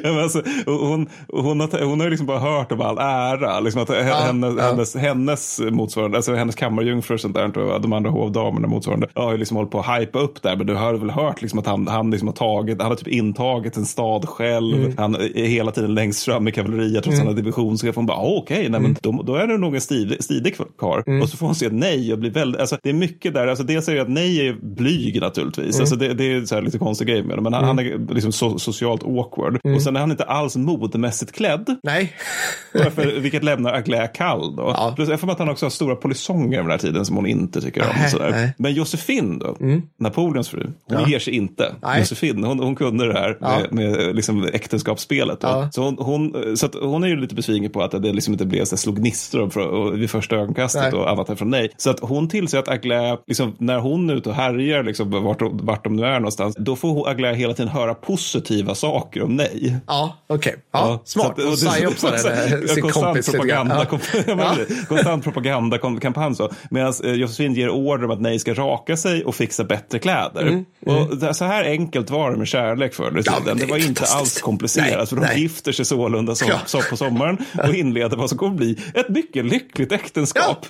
[0.26, 3.60] Alltså, hon, hon, har, hon har ju liksom bara hört om all ära.
[3.60, 4.64] Liksom att hennes, ja.
[4.64, 9.32] hennes, hennes motsvarande, alltså hennes kammarjungfrur och sånt där, och de andra hovdamerna motsvarande, har
[9.32, 10.56] ju liksom hållit på att hypa upp där.
[10.56, 13.08] Men du har väl hört liksom att han, han liksom har tagit, han har typ
[13.08, 14.78] intagit en stad själv.
[14.80, 14.94] Mm.
[14.98, 17.96] Han är hela tiden längst fram i kavalleriet trots att han är divisionschef.
[17.96, 18.82] Hon bara, ah, okej, nej, Mm.
[18.84, 21.22] men då, då är det nog en stilig, stilig karl.
[21.22, 23.64] Och så får hon se nej och blir väldigt, alltså det är mycket där, alltså
[23.64, 25.76] dels är det att nej är blyg naturligtvis.
[25.76, 25.82] Mm.
[25.82, 28.14] Alltså det, det är så här lite konstig grej med det, men han, han är
[28.14, 29.60] liksom so, socialt awkward.
[29.76, 31.76] Och sen är han inte alls modemässigt klädd.
[31.84, 32.14] Nej.
[32.74, 34.56] Därför, vilket lämnar Aglais kall.
[34.56, 34.64] Då.
[34.78, 34.94] Ja.
[34.96, 37.62] Plus jag får att han också har stora polisonger den här tiden som hon inte
[37.62, 37.88] tycker om.
[38.00, 38.30] Nej, sådär.
[38.32, 38.54] nej.
[38.58, 39.58] Men Josefin då,
[40.00, 41.76] Napoleons fru, hon ger sig inte.
[41.84, 42.00] Nej.
[42.00, 43.60] Josefin, hon, hon kunde det här Ja.
[43.72, 45.40] med, med liksom äktenskapsspelet.
[45.42, 45.70] Ja.
[45.72, 48.66] Så, hon, hon, så hon är ju lite besviken på att det liksom inte blev
[48.66, 51.70] så slog gnistor vid första ögonkastet och annat från nej.
[51.78, 55.42] Så att hon tillser att Aglais, liksom, när hon är ute och härjar liksom, vart,
[55.42, 59.76] vart de nu är någonstans, då får Aglais hela tiden höra positiva saker om nej.
[59.88, 60.56] Ja, okej.
[60.72, 61.26] Ja, så smart.
[61.40, 64.00] att- och Och psyopsar sin konstant kompis propaganda, Ja.
[64.28, 64.56] ja,
[64.88, 66.36] konstant propagandakampanj.
[66.70, 70.66] Medan eh, Josefin ger order om att nej ska raka sig och fixa bättre kläder.
[70.86, 73.58] Och det, så här enkelt var det med kärlek förr i Mm, Ja, tiden.
[73.58, 74.98] det det var inte alls komplicerat.
[74.98, 75.42] Nej, för de nej.
[75.42, 76.60] gifter sig sålunda som, Ja.
[76.66, 80.66] som på sommaren och inleder vad som kommer bli ett mycket lyckligt äktenskap.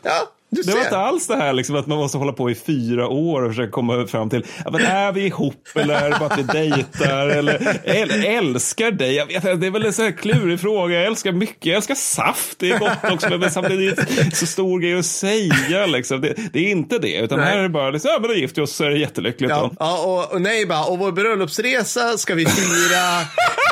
[0.56, 3.08] Du Det var inte alls det här liksom, att man måste hålla på i fyra
[3.08, 6.30] år och försöka komma fram till, ja, men är vi ihop eller är det bara
[6.30, 9.16] att vi dejtar eller äl, älskar dig?
[9.16, 10.96] Jag vet, det är väl en så här klurig fråga.
[10.96, 14.38] Jag älskar mycket, jag älskar saft, det är gott också, men samtidigt är det inte
[14.38, 15.86] så stor grej att säga.
[15.86, 16.22] Liksom.
[16.22, 17.48] Det, det är inte det, utan Nej.
[17.48, 19.50] här är det bara, liksom, ja men då gifter vi oss så är det jättelyckligt.
[19.50, 23.22] Ja, ja och, och nej bara, och vår bröllopsresa ska vi fira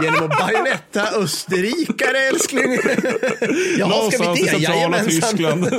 [0.01, 2.77] genom att bajonetta österrikare älskling.
[3.75, 4.99] Ska Någonstans i centrala.
[4.99, 5.69] Tyskland.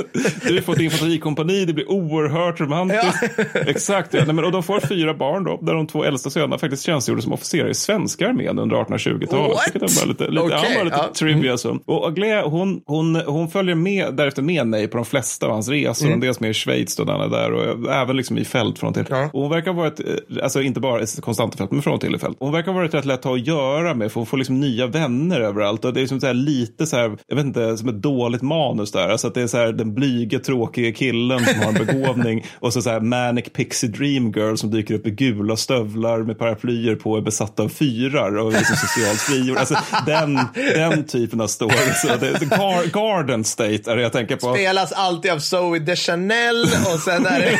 [0.47, 3.23] Du får ett infanterikompani, det blir oerhört romantiskt.
[3.53, 4.23] Exakt, ja.
[4.25, 7.21] Nej, men, och de får fyra barn då, där de två äldsta sönerna faktiskt tjänstgjorde
[7.21, 9.51] som officerare i svenska armén under 1820-talet.
[9.51, 9.61] What?
[9.73, 11.13] Vilket bara lite, lite, Okej, ja, lite ja.
[11.13, 11.57] trivia.
[11.57, 11.79] Så.
[11.85, 15.69] Och Aglé, hon, hon, hon följer med, därefter med mig på de flesta av hans
[15.69, 16.07] resor.
[16.07, 16.19] Mm.
[16.19, 18.89] Dels med i Schweiz då, när han är där och även liksom i fält från
[18.89, 19.05] och till.
[19.09, 19.29] Ja.
[19.33, 22.01] Och hon verkar ha varit, eh, alltså inte bara i konstanta fält, men från och
[22.01, 22.37] till i fält.
[22.39, 24.59] Hon verkar ha varit rätt lätt att ha att göra med, för hon får liksom
[24.59, 25.85] nya vänner överallt.
[25.85, 28.91] Och det är liksom så lite så här, jag vet inte, som ett dåligt manus
[28.91, 29.09] där.
[29.09, 32.73] Alltså att det är så här den blyge, tråkiga killen som har en begåvning och
[32.73, 36.95] så, så här manic pixie dream girl som dyker upp i gula stövlar med paraplyer
[36.95, 39.57] på och är besatt av fyrar och liksom socialt frigjord.
[39.57, 41.93] Alltså den, den typen av story.
[41.95, 44.53] Så det, Gar, Garden State är det jag tänker på.
[44.53, 47.57] Spelas alltid av Zoe Deschanel och sen är det...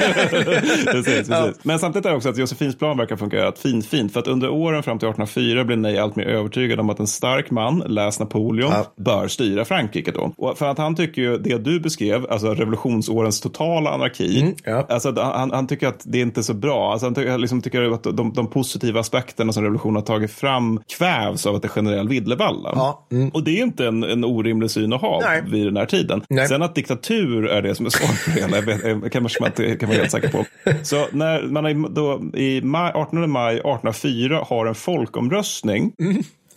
[0.92, 1.64] precis, precis.
[1.64, 4.14] Men samtidigt är det också att Josefins plan verkar fungera fint, fint.
[4.14, 7.08] För att under åren fram till 1804 blir Nej allt mer övertygad om att en
[7.08, 8.86] stark man, läs Napoleon, Ja.
[9.04, 10.34] bör styra Frankrike då.
[10.38, 14.86] Och för att han tycker ju det du beskrev, alltså revolutionsårens totala anarki, Mm, ja.
[14.90, 16.92] alltså han, han tycker att det inte är så bra.
[16.92, 20.32] Alltså han tycker, han liksom tycker att de, de positiva aspekterna som revolutionen har tagit
[20.32, 22.72] fram kvävs av att det är generell villervalla.
[22.76, 23.30] Ja, mm.
[23.30, 25.44] Och det är inte en, en orimlig syn att ha Nej.
[25.48, 26.22] vid den här tiden.
[26.30, 26.48] Nej.
[26.48, 28.82] Sen att diktatur är det som är svaret på det hela, vet-
[29.12, 30.46] kan man kan man vara helt säker på.
[30.84, 35.92] Så när man är då, i maj, 18 maj 1804 har en folkomröstning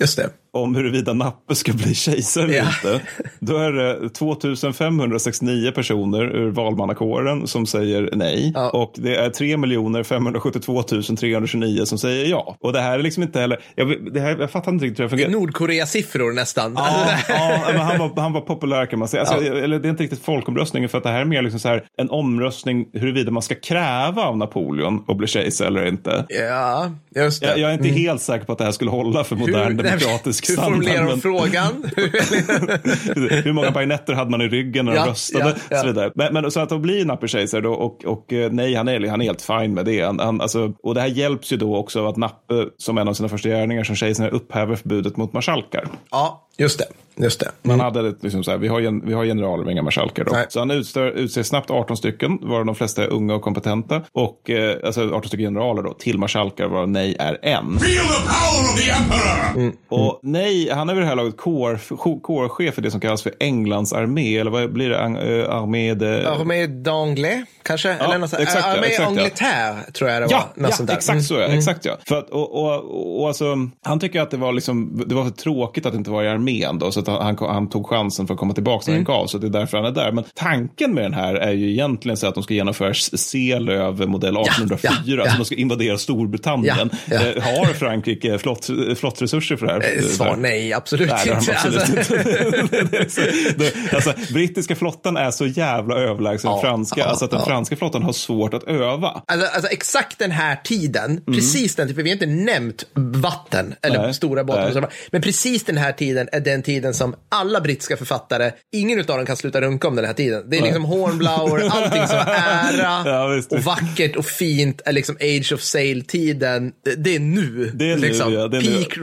[0.01, 2.65] Just det om huruvida Nappe ska bli kejsare eller Ja.
[2.65, 3.01] inte.
[3.41, 8.53] Då är det 2569 personer ur valmannakåren som säger nej.
[8.55, 8.71] Ja.
[8.71, 12.57] Och det är 3 572 329 som säger ja.
[12.61, 15.05] Och det här är liksom inte heller, jag, det här, jag fattar inte riktigt hur
[15.05, 15.31] det fungerar.
[15.31, 16.75] Nordkorea-siffror nästan.
[16.77, 19.21] Ja, ja men han, var, han var populär kan man säga.
[19.21, 19.55] Alltså, Ja.
[19.55, 21.85] Eller det är inte riktigt folkomröstningen för att det här är mer liksom så här,
[21.99, 26.27] en omröstning huruvida man ska kräva av Napoleon att bli kejsare eller inte.
[26.29, 27.47] Ja, just det.
[27.47, 29.83] Jag, jag är inte helt säker på att det här skulle hålla för modern hur,
[29.83, 31.85] demokratisk hur formulerar de frågan?
[33.45, 35.45] Hur många bajonetter hade man i ryggen när de Ja, röstade?
[35.45, 35.81] ja, ja.
[35.81, 36.13] Så, vidare.
[36.15, 39.09] Men, men så att då blir Nappe kejsare då och, och eh, nej, han är,
[39.09, 40.01] han är helt fin med det.
[40.01, 43.09] Han, han, alltså, och det här hjälps ju då också av att Nappe som en
[43.09, 45.89] av sina första gärningar som kejsare upphäver förbudet mot marskalkar.
[46.11, 46.85] ja, just det.
[47.21, 47.51] Just det.
[47.63, 50.25] Man hade ett, liksom så här, vi, har, vi har generaler men inga marskalkar.
[50.25, 50.33] Då.
[50.33, 50.47] Nej.
[50.49, 54.03] Så han utser, utser snabbt 18 stycken, varav de flesta är unga och kompetenta.
[54.13, 57.79] Och eh, alltså 18 stycken generaler då, till marskalkar, varav nej är en.
[57.79, 59.73] Feel the power of the Emperor!
[59.89, 63.33] Och nej, han är vid det här laget kår, kårchef för det som kallas för
[63.41, 64.97] Englands armé, eller vad blir det?
[64.97, 66.07] Eh, Armé de...
[66.27, 67.91] Armé d'Anglais, kanske?
[67.93, 69.07] Eller något exakt, ja, Armé exakt, ja.
[69.07, 70.33] Angleterre, tror jag det var.
[70.33, 70.97] Ja, Något ja sånt där.
[70.97, 71.23] exakt Mm.
[71.23, 71.55] så är det.
[71.55, 71.99] Exakt, ja.
[72.09, 75.31] För att, och, och, och, alltså, han tycker att det var, liksom, det var för
[75.31, 76.79] tråkigt att inte vara i armén.
[76.79, 79.05] Då, så att han, han, tog chansen för att komma tillbaka när Mm.
[79.05, 79.27] den gav.
[79.27, 80.13] Så det är därför han är där.
[80.13, 84.37] Men tanken med den här är ju egentligen så att de ska genomföra Selöv modell
[84.37, 84.93] 1804.
[85.05, 85.23] ja, ja.
[85.23, 86.91] Alltså de ska invadera Storbritannien.
[87.07, 87.27] Ja, ja.
[87.37, 88.67] Eh, Har Frankrike flott,
[88.97, 90.01] flottresurser för det här?
[90.27, 91.53] Svar nej, absolut Nej, det inte.
[91.55, 92.69] absolut Alltså, inte.
[93.59, 97.01] Det det- alltså, brittiska flottan är så jävla överlägsen Ja, franska.
[97.01, 97.47] ja, alltså att den ja.
[97.47, 99.23] franska flottan har svårt att öva.
[99.27, 103.97] Alltså, alltså exakt den här tiden, precis den, för vi har inte nämnt vatten eller
[103.99, 104.07] Mm.
[104.07, 104.91] Nej, stora båtar, nej.
[105.13, 109.27] men precis den här tiden är den tiden som alla brittiska författare, ingen av dem
[109.27, 110.51] kan sluta runka om den här tiden.
[110.51, 115.17] Det är liksom Hornblower, allting som är ära visst, och vackert och fint är liksom
[115.21, 116.73] Age of Sail-tiden.
[116.99, 117.71] Det är nu.
[117.75, 118.33] Det är nu, liksom.
[118.33, 118.77] ja, det är nu.
[118.77, 118.97] Peak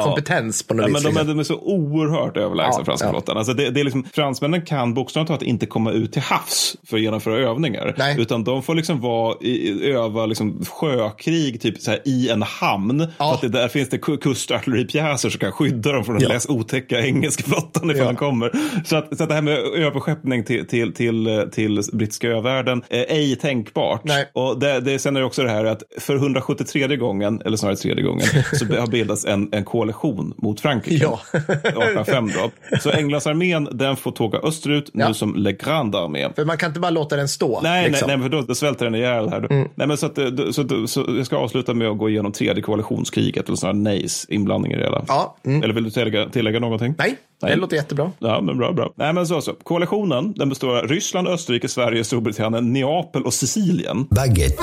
[0.00, 1.04] Royal Navy-kompetens på något Ja, vis.
[1.04, 1.36] men de, är, liksom.
[1.36, 3.12] de är så oerhört överlägsna, Ja, franska ja.
[3.12, 3.36] flottan.
[3.36, 6.96] Alltså det, det är liksom, fransmännen kan bokstavligt talat inte komma ut till havs för
[6.96, 7.94] att genomföra övningar.
[7.98, 8.16] Nej.
[8.20, 13.06] Utan de får liksom vara i, öva liksom sjökrig typ så här, i en hamn.
[13.18, 13.36] Ja.
[13.40, 16.28] För att där finns det ku- kustartilleripjäser som kan skydda dem från den Ja.
[16.28, 18.04] läs otäcka engelska flottan ifall Ja.
[18.06, 18.52] den kommer.
[18.84, 23.04] Så att, så att det här med överskeppning till, till, till, till brittiska övärlden är
[23.08, 24.00] ej tänkbart.
[24.04, 24.30] Nej.
[24.34, 27.76] Och det, det, sen är det också det här att för 173 gången, eller snarare
[27.76, 31.04] tredje gången, så har bildats en, en koalition mot Frankrike.
[31.04, 31.20] Ja.
[31.32, 32.50] 1805 då.
[32.80, 35.14] Så Englandsarmén, den får tåga österut nu Ja.
[35.14, 36.28] som Le Grande Armé.
[36.36, 37.60] För man kan inte bara låta den stå.
[37.62, 38.08] Nej, liksom.
[38.08, 39.52] nej, nej, för då, då svälter den ihjäl här.
[39.52, 39.68] Mm.
[39.74, 42.32] Nej, men så, att, det- så, så, så jag ska avsluta med att gå igenom
[42.32, 45.04] tredje koalitionskriget, eller snarare Neys inblandning i det hela.
[45.08, 45.62] Ja, mm.
[45.62, 46.94] Eller vill du tillägga, tillägga någonting?
[46.98, 47.52] Nej, Nej.
[47.52, 48.12] det låter jättebra.
[48.18, 48.92] Ja, men bra, bra.
[48.96, 49.52] Nej, men så, så.
[49.52, 54.06] Koalitionen, den består av Ryssland, Österrike, Sverige, Storbritannien, Neapel och Sicilien.
[54.10, 54.62] Baguette.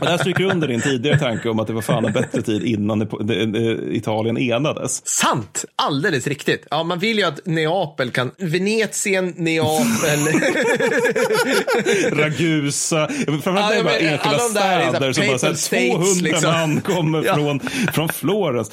[0.00, 2.42] Och det här stryker under din tidigare tanke om att det var fan en bättre
[2.42, 3.08] tid innan
[3.92, 5.06] Italien enades.
[5.06, 5.64] Sant!
[5.76, 6.66] Alldeles riktigt.
[6.70, 8.30] Ja, man vill ju att Neapel kan...
[8.38, 10.18] Venetien, Neapel...
[12.12, 16.30] Ragusa, framförallt Ja, det bara enskilda här städer som bara så här, papal states, 200
[16.30, 16.50] liksom.
[16.52, 17.34] man kommer Ja.
[17.34, 17.60] från,
[17.94, 18.70] från Florens.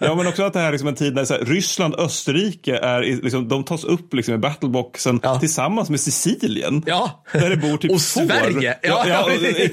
[0.00, 2.76] Ja, men också att det här är liksom en tid när så här, Ryssland, Österrike,
[2.76, 5.40] är, liksom, de tas upp liksom, i battleboxen Ja.
[5.40, 6.82] tillsammans med Sicilien.
[6.86, 7.24] Ja.
[7.32, 8.26] Där det bor typ Och får.
[8.26, 8.78] Sverige.
[8.82, 9.26] Ja, Ja.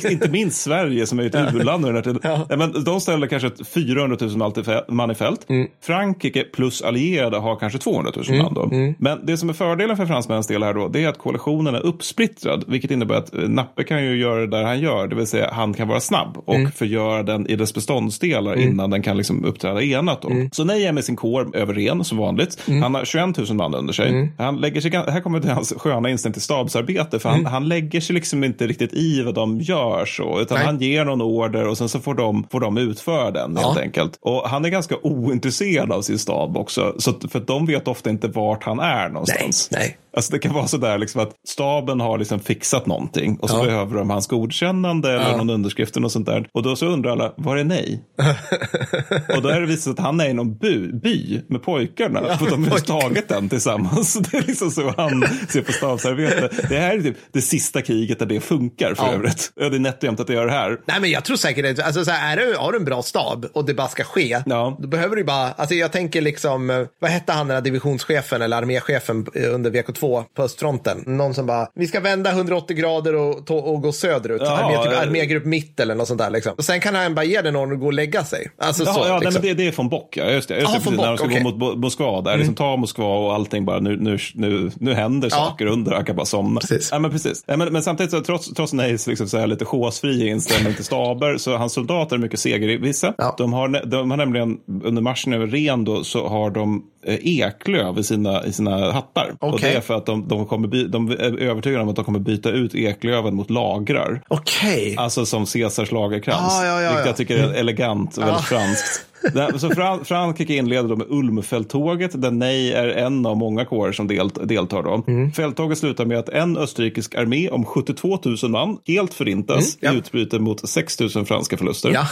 [0.03, 2.19] ja, inte minst Sverige som är ett u-land den här tiden.
[2.49, 5.49] Nej, men de ställer kanske ett 400 000 man i fält.
[5.49, 5.67] Mm.
[5.81, 8.53] Frankrike plus allierade har kanske 200 000 man.
[8.53, 8.63] Då.
[8.63, 8.93] Mm.
[8.99, 11.85] Men det som är fördelen för fransmännens del här då, det är att koalitionen är
[11.85, 12.63] uppsplittrad.
[12.67, 15.07] Vilket innebär att eh, Nappe kan ju göra det där han gör.
[15.07, 16.71] Det vill säga han kan vara snabb och Mm.
[16.71, 20.21] förgöra den i dess beståndsdelar innan den kan liksom uppträda enat.
[20.21, 20.29] Då.
[20.29, 20.49] Mm.
[20.51, 22.57] Så Nej är med sin kår över Ren som vanligt.
[22.81, 24.09] Han har 21 000 man under sig.
[24.09, 24.27] Mm.
[24.37, 27.19] Han lägger sig, här kommer till hans sköna inställning till stabsarbete.
[27.19, 30.30] För han, han lägger sig liksom inte riktigt i vad de gör så.
[30.39, 30.65] Utan Nej.
[30.65, 33.81] han ger någon order och sen så får de, får de utföra den helt Ja.
[33.81, 34.17] enkelt.
[34.21, 36.95] Och han är ganska ointresserad av sin stab också.
[36.97, 39.69] Så för de vet ofta inte vart han är någonstans.
[39.71, 39.97] Nej, nej.
[40.15, 43.63] Alltså det kan vara sådär liksom att staben har liksom fixat någonting och så Ja.
[43.63, 45.37] behöver de hans godkännande eller Ja.
[45.37, 46.47] någon underskrift och sånt där.
[46.53, 48.01] Och då så undrar alla, var är nej?
[49.35, 52.21] och då är det visat att han är i någon by, by med pojkarna.
[52.27, 54.13] Ja, för de har tagit den tillsammans.
[54.31, 56.49] Det är liksom så han ser på stabsarbete.
[56.69, 59.13] Det här är typ det sista kriget där det funkar för Ja.
[59.13, 59.51] övrigt.
[59.55, 60.77] Ja, det är nätt och jämnt att det gör det här.
[60.87, 63.01] Nej, men jag tror säkert att alltså, så här, är du, har du en bra
[63.01, 64.77] stab och det bara ska ske, Ja.
[64.81, 68.41] då behöver du bara, alltså jag tänker liksom, eh, vad hette han den här divisionschefen
[68.41, 71.03] eller arméchefen eh, under VK2 på östfronten?
[71.07, 74.41] Någon som bara, vi ska vända 180 grader och, och gå söderut.
[74.45, 76.53] Ja, Armé, typ, armégrupp mitt eller något sånt där liksom.
[76.57, 78.51] Och sen kan han bara ge den ordern och gå och lägga sig.
[78.57, 78.99] Alltså Ja, så.
[78.99, 79.33] ja nej, liksom.
[79.33, 80.25] men det, det är från Bock, ja.
[80.31, 80.55] Just det.
[80.59, 81.43] Just Ja, det precis, när de Bock, ska okej.
[81.43, 82.21] gå mot Moskva.
[82.21, 85.35] Där, liksom, ta Moskva och allting bara, nu, nu, nu, nu händer Ja.
[85.37, 86.59] saker under, han kan bara somna.
[86.59, 86.89] Precis.
[86.91, 87.43] Ja, men, precis.
[87.47, 90.85] Ja, men, men samtidigt, så, trots, trots Neys liksom, så här, lite chosefria inställning till
[90.85, 93.13] staber, så hans soldater är mycket segervissa.
[93.17, 93.35] Ja.
[93.37, 98.03] De, har, de har nämligen, under marschen över Ren då, så har de eklöv i
[98.03, 99.35] sina, i sina hattar.
[99.39, 99.71] Och Okej.
[99.71, 102.19] det är för att de, de, kommer by, de är övertygade om att de kommer
[102.19, 104.21] byta ut eklöven mot lagrar.
[104.27, 104.95] Okej.
[104.97, 106.59] Alltså som Caesars lagerkrans.
[106.61, 107.09] Ja, ja, ja, vilket ja.
[107.09, 109.05] jag tycker är elegant och väldigt franskt.
[109.33, 113.91] Där- Så Fran Frankrike inleder då med Ulmfälttåget där Nej är en av många kårer
[113.91, 114.83] som delt deltar.
[114.83, 115.03] Då.
[115.07, 115.31] Mm.
[115.31, 119.93] Fälttåget slutar med att en österrikisk armé om 72 000 man helt förintas Mm, ja.
[119.93, 121.91] i utbyte mot 6 000 franska förluster.
[121.93, 122.07] Ja.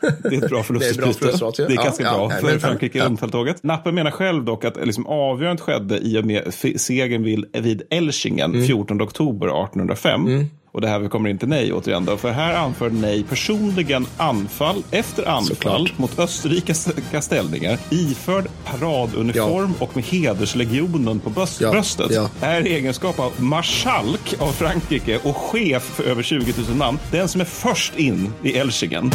[0.22, 1.18] Det är ett bra förlustutbyte.
[1.18, 1.64] förlustratio.
[1.66, 3.02] Det är Ja, ganska ja, bra nej, för Frankrike i.
[3.02, 3.62] Ulmfälttåget.
[3.62, 8.54] Nappe menar själv dock att liksom avgörandet skedde i och med segern vid, vid Elchingen
[8.54, 8.66] Mm.
[8.66, 10.46] 14 oktober 1805.
[10.74, 12.16] Och det här kommer in till Nej återigen då.
[12.16, 15.98] För här anför Nej personligen anfall efter anfall Såklart.
[15.98, 22.10] mot österrikiska ställningar iförd paraduniform och med hederslegionen på böst, Ja, bröstet.
[22.10, 22.28] ja.
[22.40, 26.98] Är egenskap av marskalk av Frankrike och chef för över 20 000 man.
[27.10, 29.12] Den som är först in i Elchingen.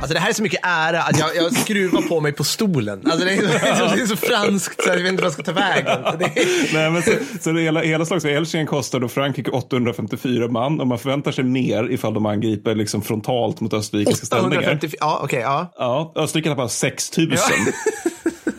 [0.00, 3.00] Alltså det här är så mycket ära att jag, jag skruvar på mig på stolen.
[3.04, 5.26] Alltså det är, det är, så, det är så franskt så jag vet inte vad
[5.26, 5.86] jag ska ta vägen.
[5.86, 10.80] Är, Nej, men så, så det hela, hela slags Elchingen kostar då Frankrike 854 man
[10.80, 14.58] och man förväntar sig mer ifall de angriper liksom frontalt mot österrikiska ställningar.
[14.58, 15.72] 854, ja okej, ja.
[15.78, 17.28] Ja, Österrike tappar 6 000.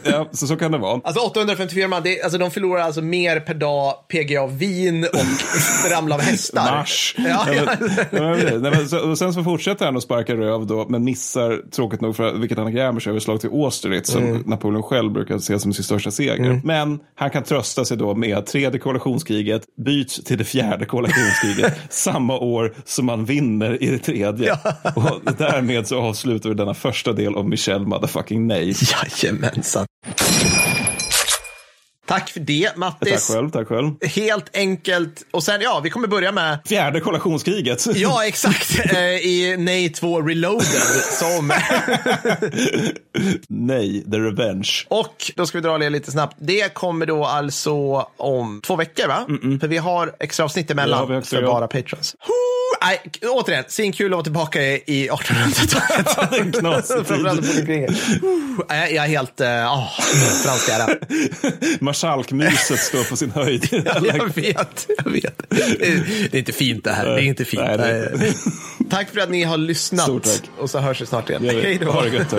[0.04, 0.30] Ja.
[0.32, 1.02] så, så kan det vara.
[1.04, 6.16] Alltså 854 man, det, alltså de förlorar alltså mer per dag PGA vin och ramla
[6.16, 6.72] av hästar.
[6.72, 7.16] Mars.
[7.18, 7.64] Ja, ja.
[7.66, 8.62] men- nej, men precis.
[8.62, 11.31] Nej, men så, och sen så fortsätter han att sparka röv då, men missar
[11.72, 14.44] tråkigt nog, för, vilket han grämer sig över slag till Austerlitz, som Mm.
[14.46, 16.62] Napoleon själv brukar se som sin största seger.
[16.64, 21.78] Men han kan trösta sig då med att tredje koalitionskriget byts till det fjärde koalitionskriget
[21.90, 24.54] samma år som man vinner i det tredje.
[24.96, 28.74] Och därmed så avslutar vi denna första del av Michel motherfucking Nej.
[29.22, 29.86] Jajamensan.
[32.12, 33.28] Tack för det, Tack Mattis.
[33.34, 33.92] själv, tack själv.
[34.06, 35.26] Helt enkelt.
[35.32, 37.86] Och sen, ja, vi kommer börja med Fjärde koalitionskriget.
[37.96, 38.80] Ja, exakt.
[38.92, 40.66] Eh, I Nej 2 Reloaded.
[41.12, 41.48] Som...
[43.48, 44.70] Nej, The Revenge.
[44.88, 46.36] Och då ska vi dra det lite snabbt.
[46.40, 47.74] Det kommer då alltså
[48.18, 49.26] om två veckor, va?
[49.60, 52.16] För vi har extra avsnitt emellan Ja, för bara patrons.
[52.84, 56.32] Nej, återigen, svinkul att vara tillbaka i 1800-talet.
[56.32, 57.98] Det är en knasig tid.
[58.70, 59.90] Jag är helt, uh, oh,
[60.44, 60.88] fransk ära.
[61.80, 63.68] Marskalkmyset står på sin höjd.
[64.04, 65.44] Jag vet, jag vet.
[65.50, 67.06] Det är, inte fint det här.
[67.06, 67.64] Det är inte fint.
[67.68, 68.34] Nej, det-.
[68.90, 70.04] Tack för att ni har lyssnat.
[70.04, 70.42] Stort tack.
[70.60, 71.46] Och så hörs vi snart igen.
[71.46, 71.92] Hej då.
[71.92, 72.34] Ha det gött.